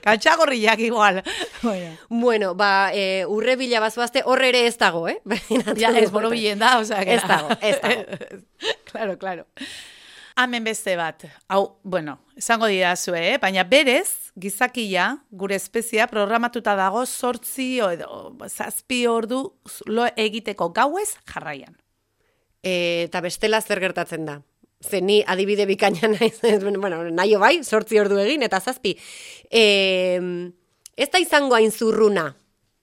Katxagorriak 0.04 0.80
igual. 0.80 1.22
Bueno. 1.62 1.98
Bueno, 2.10 2.56
ba, 2.56 2.92
e, 2.94 3.26
urre 3.26 3.56
bila 3.56 3.80
bazoazte, 3.80 4.24
horre 4.26 4.50
ere 4.50 4.66
ez 4.68 4.78
dago, 4.78 5.08
eh? 5.08 5.20
Ja, 5.82 5.92
ez 5.98 6.12
boro 6.12 6.30
bilen 6.30 6.60
da, 6.60 6.78
osea, 6.80 7.06
que 7.06 7.16
Ez 7.16 7.24
dago, 7.28 7.50
ez 7.62 7.80
dago. 7.82 8.04
claro, 8.92 9.18
claro. 9.18 9.48
Hemen 10.36 10.64
beste 10.64 10.96
bat. 10.96 11.26
Hau, 11.48 11.80
bueno, 11.84 12.20
esango 12.36 12.68
didazu, 12.68 13.16
eh? 13.16 13.38
baina 13.42 13.64
berez, 13.64 14.32
gizakia, 14.40 15.24
gure 15.30 15.56
espezia, 15.56 16.08
programatuta 16.08 16.76
dago 16.76 17.06
sortzi 17.06 17.80
edo 17.80 18.36
zazpi 18.48 19.06
ordu 19.08 19.44
lo 19.86 20.08
egiteko 20.16 20.72
gauez 20.76 21.14
jarraian. 21.28 21.76
E, 22.64 23.08
eta 23.08 23.22
bestela 23.22 23.62
zer 23.62 23.80
gertatzen 23.80 24.26
da. 24.26 24.42
Ze 24.82 25.02
ni 25.02 25.24
adibide 25.28 25.66
bikaina 25.70 26.08
naiz, 26.16 26.40
bueno, 26.76 27.04
nahi 27.12 27.36
bai, 27.36 27.64
sortzi 27.64 28.00
ordu 28.02 28.18
egin, 28.20 28.44
eta 28.44 28.60
zazpi. 28.60 28.98
E, 29.50 30.20
ez 30.98 31.10
da 31.12 31.20
izango 31.22 31.56
hain 31.56 31.72
zurruna. 31.72 32.36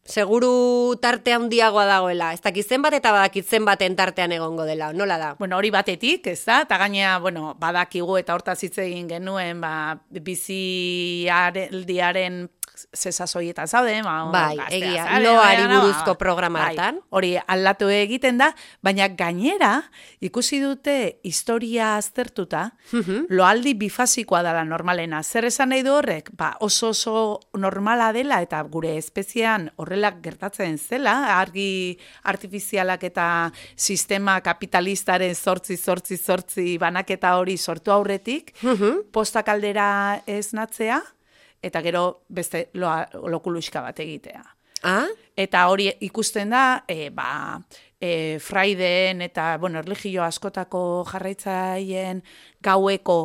Seguru 0.09 0.97
tarte 1.03 1.35
handiagoa 1.37 1.85
dagoela. 1.85 2.33
Ez 2.33 2.41
dakit 2.41 2.65
zenbat 2.65 2.95
eta 2.97 3.13
badakit 3.13 3.45
zenbaten 3.45 3.93
tartean 3.97 4.33
egongo 4.33 4.65
dela. 4.65 4.93
Nola 4.97 5.19
da? 5.21 5.35
Bueno, 5.37 5.59
hori 5.59 5.69
batetik, 5.71 6.27
ez 6.33 6.45
da? 6.49 6.63
Eta 6.65 6.79
gainea, 6.81 7.19
bueno, 7.21 7.53
badakigu 7.61 8.17
eta 8.17 8.33
hortaz 8.35 8.63
hitz 8.65 8.79
egin 8.87 9.09
genuen, 9.11 9.61
ba, 9.61 10.01
bizialdiaren 10.09 12.49
zesazoi 12.97 13.49
eta 13.51 13.67
zaude, 13.67 14.03
ba, 14.03 14.25
Bai, 14.33 14.57
gaztea 14.57 14.79
egia, 14.79 15.05
zare, 15.05 15.25
loari 15.25 15.67
buruzko 15.73 16.13
ba, 16.15 16.19
programa 16.19 16.59
bai, 16.61 16.69
hartan. 16.77 17.01
hori 17.11 17.37
aldatu 17.47 17.89
egiten 17.89 18.39
da, 18.39 18.55
baina 18.83 19.09
gainera, 19.09 19.83
ikusi 20.21 20.61
dute 20.61 21.19
historia 21.25 21.97
aztertuta, 21.97 22.73
Mhm. 22.93 23.27
loaldi 23.31 23.75
bifasikoa 23.75 24.43
dela 24.43 24.65
normalena. 24.65 25.23
Zer 25.23 25.45
esan 25.47 25.69
nahi 25.71 25.83
du 25.83 25.93
horrek? 25.93 26.31
Ba, 26.37 26.57
oso 26.61 26.89
oso 26.91 27.41
normala 27.55 28.13
dela 28.13 28.41
eta 28.43 28.63
gure 28.63 28.97
espeziean 28.99 29.71
horrela 29.77 30.13
gertatzen 30.23 30.79
zela, 30.79 31.39
argi 31.41 31.99
artifizialak 32.25 33.03
eta 33.05 33.53
sistema 33.77 34.41
kapitalistaren 34.41 35.35
sortzi, 35.35 35.77
sortzi, 35.77 36.17
sortzi 36.17 36.79
banaketa 36.79 37.37
hori 37.39 37.57
sortu 37.59 37.91
aurretik, 37.93 38.55
Mhm. 38.63 39.11
postak 39.13 39.49
aldera 39.49 40.23
ez 40.27 40.53
natzea, 40.53 41.03
eta 41.63 41.83
gero 41.83 42.23
beste 42.29 42.69
loa, 42.75 43.03
lokuluxka 43.13 43.83
bat 43.83 44.01
egitea. 44.01 44.45
Ah? 44.87 45.09
Eta 45.37 45.65
hori 45.71 45.89
ikusten 46.07 46.53
da, 46.55 46.85
e, 46.87 47.11
ba, 47.11 47.59
e, 48.01 48.39
fraideen 48.43 49.23
eta, 49.27 49.57
bueno, 49.59 49.81
erligio 49.83 50.23
askotako 50.23 51.05
jarraitzaien 51.11 52.23
gaueko 52.63 53.19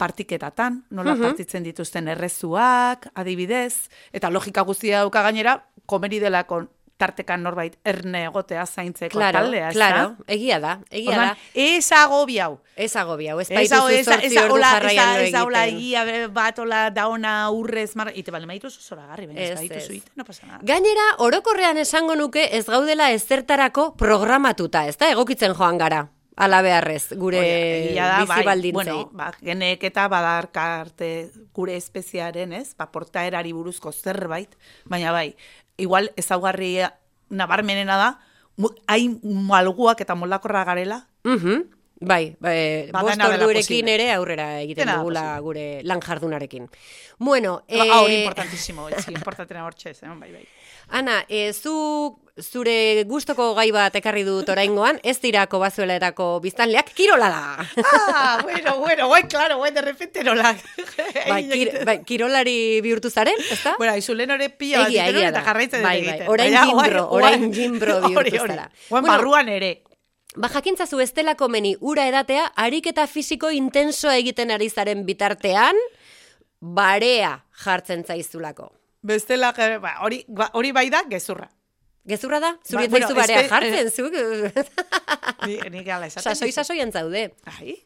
partiketatan, 0.00 0.78
nola 0.96 1.12
partitzen 1.20 1.64
dituzten 1.64 2.08
errezuak, 2.08 3.10
adibidez, 3.20 3.90
eta 4.16 4.30
logika 4.32 4.64
guztia 4.64 5.02
dauka 5.04 5.22
gainera, 5.26 5.58
komeri 5.84 6.20
delako 6.22 6.62
tartekan 7.00 7.42
norbait 7.42 7.78
erne 7.88 8.26
egotea 8.28 8.66
zaintzeko 8.68 9.16
Claro, 9.16 9.40
taldea, 9.40 9.70
ez 9.70 9.74
claro, 9.78 10.02
da? 10.18 10.24
egia 10.36 10.58
da, 10.60 10.74
egia 10.90 11.10
Orduan, 11.14 11.32
da. 11.32 11.48
ez. 11.54 11.80
Ez 11.80 12.92
agobiau, 12.96 13.40
ez 13.40 13.48
baituzu 13.48 13.80
hau, 13.80 13.88
ez, 13.88 13.98
ez, 13.98 14.04
zortzi 14.06 14.38
ordu 14.44 14.60
jarraian 14.60 15.14
ez 15.24 15.34
hola 15.40 15.64
egiten. 15.66 16.04
egia 16.06 16.28
bat 16.36 16.58
hola 16.62 16.82
daona 16.94 17.34
urrez 17.56 17.90
mar... 17.96 18.12
Ite 18.14 18.30
bale, 18.34 18.46
maituzu 18.50 18.80
zora 18.84 19.06
garri, 19.10 19.26
ez 19.34 19.50
Ez, 19.50 19.56
badituzu 19.58 19.92
ez. 19.92 19.98
ite, 20.02 20.12
no 20.16 20.24
pasa 20.28 20.46
nada. 20.46 20.60
Gainera, 20.62 21.08
orokorrean 21.24 21.78
esango 21.78 22.14
nuke 22.20 22.48
ez 22.56 22.66
gaudela 22.66 23.10
ezertarako 23.16 23.94
programatuta, 23.96 24.86
ez 24.86 24.96
da? 25.00 25.10
Egokitzen 25.10 25.54
joan 25.56 25.78
gara, 25.78 26.04
ala 26.40 26.62
beharrez, 26.64 27.10
gure 27.20 27.38
Oia, 27.40 28.06
da, 28.08 28.20
bizi 28.24 28.44
bai, 28.46 28.70
bueno, 28.72 28.94
ba, 29.12 29.26
genek 29.44 29.82
eta 29.84 30.06
badarkarte 30.08 31.08
gure 31.54 31.74
espeziaren, 31.76 32.52
ez? 32.56 32.74
Ba, 32.78 32.86
portaerari 32.92 33.52
buruzko 33.52 33.92
zerbait, 33.92 34.54
baina 34.88 35.12
bai, 35.12 35.34
igual 35.80 36.12
ezaugarri 36.20 36.78
nabarmenena 37.30 37.96
da, 37.96 38.08
hain 38.86 39.18
malguak 39.24 40.00
eta 40.04 40.14
moldakorra 40.14 40.64
garela, 40.64 41.06
Mhm. 41.24 41.64
Bai, 42.02 42.34
bai, 42.40 42.88
Ba, 42.90 43.02
bost 43.02 43.20
ordurekin 43.20 43.84
posible. 43.84 43.94
ere 43.94 44.12
aurrera 44.14 44.62
egiten 44.62 44.86
Dena 44.86 44.94
dugula 44.96 45.20
posible. 45.20 45.40
gure 45.44 45.82
lan 45.84 46.00
jardunarekin. 46.00 46.70
Bueno, 47.18 47.62
Eh... 47.68 47.76
Hori 47.78 48.14
eh, 48.14 48.20
importantísimo, 48.24 48.88
etzi, 48.88 49.12
importantena 49.20 49.66
hortxe, 49.66 49.90
eh? 49.90 50.08
bai, 50.16 50.32
bai. 50.32 50.46
Ana, 50.90 51.24
e, 51.28 51.52
zu 51.52 52.18
zure 52.40 53.04
gustoko 53.04 53.50
gai 53.54 53.68
bat 53.74 53.94
ekarri 53.98 54.22
dut 54.24 54.48
oraingoan, 54.48 54.98
ez 55.04 55.18
dirako 55.20 55.58
bazueletako 55.60 56.40
biztanleak, 56.40 56.92
kirola 56.96 57.28
da. 57.28 57.66
Ah, 57.84 58.40
bueno, 58.42 58.78
bueno, 58.78 59.08
guai, 59.08 59.22
claro, 59.28 59.58
guai, 59.58 59.70
de 59.72 59.82
repente 59.82 60.24
nola. 60.24 60.54
bai, 61.28 61.42
kir, 61.50 61.72
bai, 61.84 61.98
kirolari 62.04 62.80
bihurtu 62.80 63.10
zaren, 63.10 63.36
ezta? 63.50 63.74
Bueno, 63.78 63.92
aizulen 63.92 64.30
hori 64.30 64.48
pila 64.48 64.84
bat 64.84 64.88
Egia, 64.90 65.04
egiten 65.04 65.20
egia 65.20 65.28
eta 65.30 65.38
da. 65.40 65.44
jarraitzen 65.50 65.82
Bai, 65.84 66.00
bai, 66.06 66.18
orain 66.28 66.56
guai, 66.72 66.90
orain 67.04 67.44
Hori, 67.44 67.52
bihurtu 67.58 68.18
hori. 68.18 68.36
zara. 68.38 68.70
Guan 68.88 69.02
Bueno, 69.04 69.14
barruan 69.16 69.48
ere. 69.48 69.72
Ba, 70.36 70.48
jakintzazu 70.48 71.00
ez 71.02 71.12
delako 71.14 71.48
meni 71.50 71.76
ura 71.80 72.06
edatea, 72.06 72.52
ariketa 72.56 73.06
fisiko 73.10 73.50
intensoa 73.50 74.16
egiten 74.16 74.50
ari 74.54 74.70
zaren 74.70 75.04
bitartean, 75.06 75.76
barea 76.60 77.40
jartzen 77.64 78.04
zaizulako. 78.06 78.70
Bestela, 79.02 79.52
ba, 79.80 79.94
hori, 80.04 80.24
ba, 80.28 80.50
hori 80.52 80.72
bai 80.76 80.88
da, 80.92 81.02
gezurra. 81.08 81.48
Gezurra 82.04 82.40
da? 82.40 82.54
Zuri 82.64 82.88
Ba, 82.88 82.98
ba, 82.98 83.06
bueno, 83.06 83.14
barea 83.14 83.42
jartzen, 83.48 83.90
zuk? 83.90 84.12
Ni, 85.46 85.56
nik 85.72 85.88
ala 85.88 86.08
esaten. 86.08 86.24
Sasoi, 86.24 86.50
dizut. 86.50 86.60
sasoian 86.60 86.92
zaude. 86.92 87.30
Ai, 87.48 87.76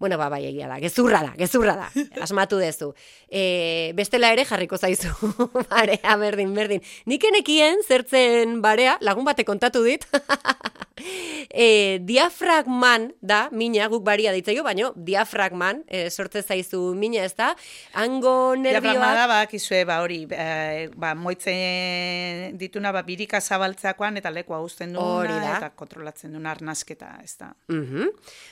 Bueno, 0.00 0.16
ba, 0.16 0.30
bai, 0.32 0.46
egia 0.48 0.64
da, 0.64 0.78
gezurra 0.80 1.20
da, 1.20 1.34
gezurra 1.36 1.74
da, 1.76 1.88
asmatu 2.24 2.56
dezu. 2.56 2.94
E, 3.28 3.92
bestela 3.94 4.30
ere 4.32 4.46
jarriko 4.48 4.78
zaizu, 4.80 5.12
barea, 5.68 6.16
berdin, 6.16 6.54
berdin. 6.56 6.80
Nik 7.04 7.26
enekien 7.28 7.84
zertzen 7.84 8.62
barea, 8.64 8.96
lagun 9.04 9.28
bate 9.28 9.44
kontatu 9.44 9.84
dit, 9.84 10.06
e, 11.52 11.98
diafragman 12.08 13.10
da, 13.20 13.42
mina, 13.52 13.90
guk 13.92 14.04
baria 14.06 14.32
ditzaio, 14.32 14.64
baino, 14.64 14.94
diafragman, 14.96 15.82
e, 15.84 16.06
sortze 16.08 16.40
zaizu 16.40 16.94
mina 16.96 17.26
ez 17.26 17.34
da, 17.36 17.50
hango 17.92 18.54
diafragma 18.56 18.80
nervioak... 18.80 19.20
da, 19.20 19.28
ba, 19.28 19.38
kizue, 19.52 19.82
ba, 19.84 20.00
hori, 20.04 20.22
eh, 20.32 20.88
ba, 20.96 21.12
moitzen 21.12 22.56
dituna, 22.60 22.94
ba, 22.96 23.04
birika 23.04 23.40
zabaltzeakoan, 23.44 24.16
eta 24.20 24.32
lekua 24.32 24.62
uzten 24.64 24.96
da. 24.96 25.58
eta 25.58 25.70
kontrolatzen 25.76 26.32
duen 26.32 26.48
arnasketa, 26.48 27.12
ez 27.20 27.36
da. 27.36 27.52
Mhm. 27.68 28.08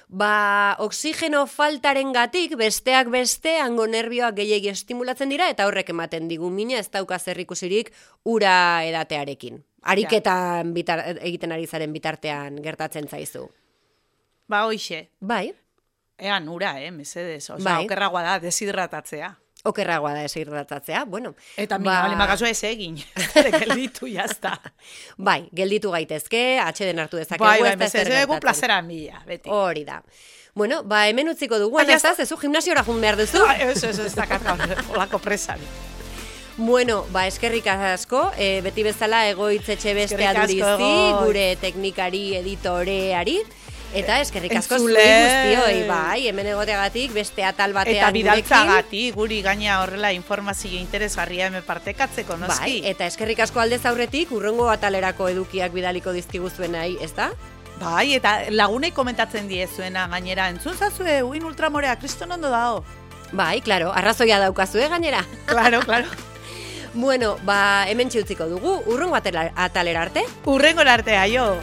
Ba, 0.08 0.76
oxigeno 1.38 1.46
faltaren 1.46 2.12
gatik, 2.12 2.56
besteak 2.56 3.08
beste, 3.10 3.58
hango 3.60 3.86
nervioak 3.86 4.34
gehiegi 4.36 4.68
estimulatzen 4.70 5.28
dira, 5.30 5.48
eta 5.50 5.66
horrek 5.66 5.90
ematen 5.90 6.28
digu 6.28 6.50
mina, 6.50 6.78
ez 6.78 6.90
dauka 6.90 7.18
zerrikusirik 7.18 7.92
ura 8.24 8.82
edatearekin. 8.84 9.62
Ariketan 9.82 10.74
bitar, 10.74 11.04
egiten 11.22 11.52
ari 11.52 11.66
zaren 11.66 11.92
bitartean 11.92 12.56
gertatzen 12.62 13.08
zaizu. 13.08 13.48
Ba, 14.48 14.64
hoixe, 14.66 15.10
Bai, 15.20 15.52
ean 16.18 16.48
ura, 16.48 16.80
eh, 16.82 16.90
mesedez, 16.90 17.50
oza, 17.50 17.62
Bai. 17.62 17.84
okerragoa 17.84 18.22
da, 18.22 18.38
deshidratatzea. 18.40 19.36
okerragoa 19.68 20.12
da 20.14 20.22
esirratatzea, 20.24 21.04
bueno. 21.04 21.34
Eta 21.56 21.76
ba- 21.76 21.82
mina, 21.82 22.02
bale 22.02 22.16
magazu 22.16 22.46
ez 22.46 22.62
egin. 22.64 22.94
Gelditu, 23.60 24.06
jazta. 24.06 24.54
Bai, 25.18 25.50
gelditu 25.52 25.90
gaitezke, 25.90 26.58
atxeden 26.62 26.98
hartu 27.02 27.18
dezakegu, 27.18 27.44
Bai, 27.44 27.60
bai, 27.60 27.76
mesedez, 27.76 28.22
egu 28.22 28.38
plazera 28.40 28.80
mila, 28.82 29.20
beti. 29.26 29.50
Hori 29.50 29.84
da. 29.84 30.00
Bueno, 30.58 30.82
ba, 30.82 31.06
hemen 31.08 31.28
utziko 31.30 31.60
dugu, 31.62 31.78
ya 31.86 31.94
ez 31.94 32.16
zezu 32.16 32.36
gimnasiora 32.36 32.82
jun 32.82 33.00
behar 33.00 33.16
duzu. 33.16 33.38
Ai, 33.46 33.60
ez, 33.62 33.84
ez, 33.84 33.98
ez, 33.98 34.14
olako 34.90 35.20
presan. 35.22 35.60
Bueno, 36.56 37.04
ba, 37.14 37.28
eskerrik 37.30 37.68
asko, 37.70 38.32
e, 38.36 38.60
beti 38.66 38.82
bezala 38.82 39.20
egoitzetxe 39.30 39.92
bestea 39.94 40.32
Eskerrik 40.32 40.42
asko, 40.42 40.48
durizi, 40.50 40.88
Egoitz. 40.90 41.26
gure 41.28 41.44
teknikari, 41.62 42.22
editoreari, 42.40 43.36
eta 43.94 44.16
eskerrik 44.20 44.56
asko 44.58 44.80
Entzule. 44.80 45.04
guztioi, 45.04 45.84
bai, 45.86 46.26
hemen 46.26 46.50
egoteagatik 46.50 47.14
beste 47.14 47.44
atal 47.46 47.72
batean 47.76 47.94
Eta 47.94 48.08
gurekin. 48.10 48.24
bidaltzagati, 48.24 49.04
guri 49.14 49.38
gaina 49.46 49.78
horrela 49.84 50.10
informazio 50.12 50.74
interesgarria 50.80 51.46
hemen 51.46 51.62
partekatzeko, 51.62 52.34
Bai, 52.40 52.48
noski. 52.48 52.80
eta 52.90 53.06
eskerrik 53.06 53.38
asko 53.46 53.62
aldez 53.62 53.84
aurretik, 53.86 54.32
urrengo 54.34 54.66
atalerako 54.74 55.28
edukiak 55.28 55.70
bidaliko 55.72 56.10
dizkiguzuen 56.18 56.72
nahi, 56.72 56.98
ez 57.00 57.14
da? 57.14 57.30
Bai, 57.78 58.14
eta 58.16 58.48
lagunei 58.50 58.90
komentatzen 58.90 59.46
diezuena 59.46 60.08
gainera, 60.10 60.48
entzun 60.50 60.74
zazue, 60.74 61.20
uin 61.22 61.44
ultramorea, 61.46 61.94
kriston 62.00 62.32
ondo 62.34 62.50
dao. 62.50 62.82
Bai, 63.32 63.60
claro, 63.60 63.92
arrazoia 63.92 64.40
daukazue 64.42 64.88
gainera. 64.88 65.24
Claro, 65.46 65.80
claro. 65.80 66.06
bueno, 66.94 67.36
ba, 67.44 67.88
hemen 67.88 68.08
utziko 68.08 68.48
dugu, 68.48 68.82
urrengo 68.86 69.14
atalera 69.16 70.02
arte. 70.02 70.24
Urrengo 70.44 70.82
artea, 70.82 71.26
jo. 71.28 71.56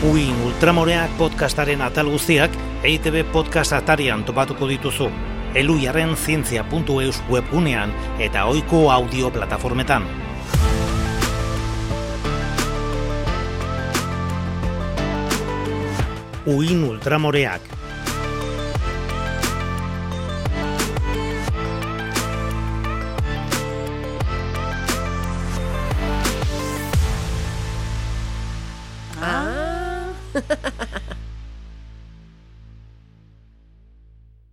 Uin 0.00 0.36
Ultramoreak 0.46 1.10
podcastaren 1.18 1.82
atal 1.84 2.08
guztiak 2.08 2.50
EITB 2.84 3.24
podcast 3.32 3.72
atarian 3.76 4.24
topatuko 4.24 4.66
dituzu. 4.68 5.10
Eluiaren 5.54 6.16
zientzia.eus 6.16 7.20
webgunean 7.28 7.92
eta 8.18 8.46
ohiko 8.48 8.90
audio 8.92 9.30
plataformetan. 9.30 10.29
Uin 16.50 16.82
Ultramoreak 16.82 17.62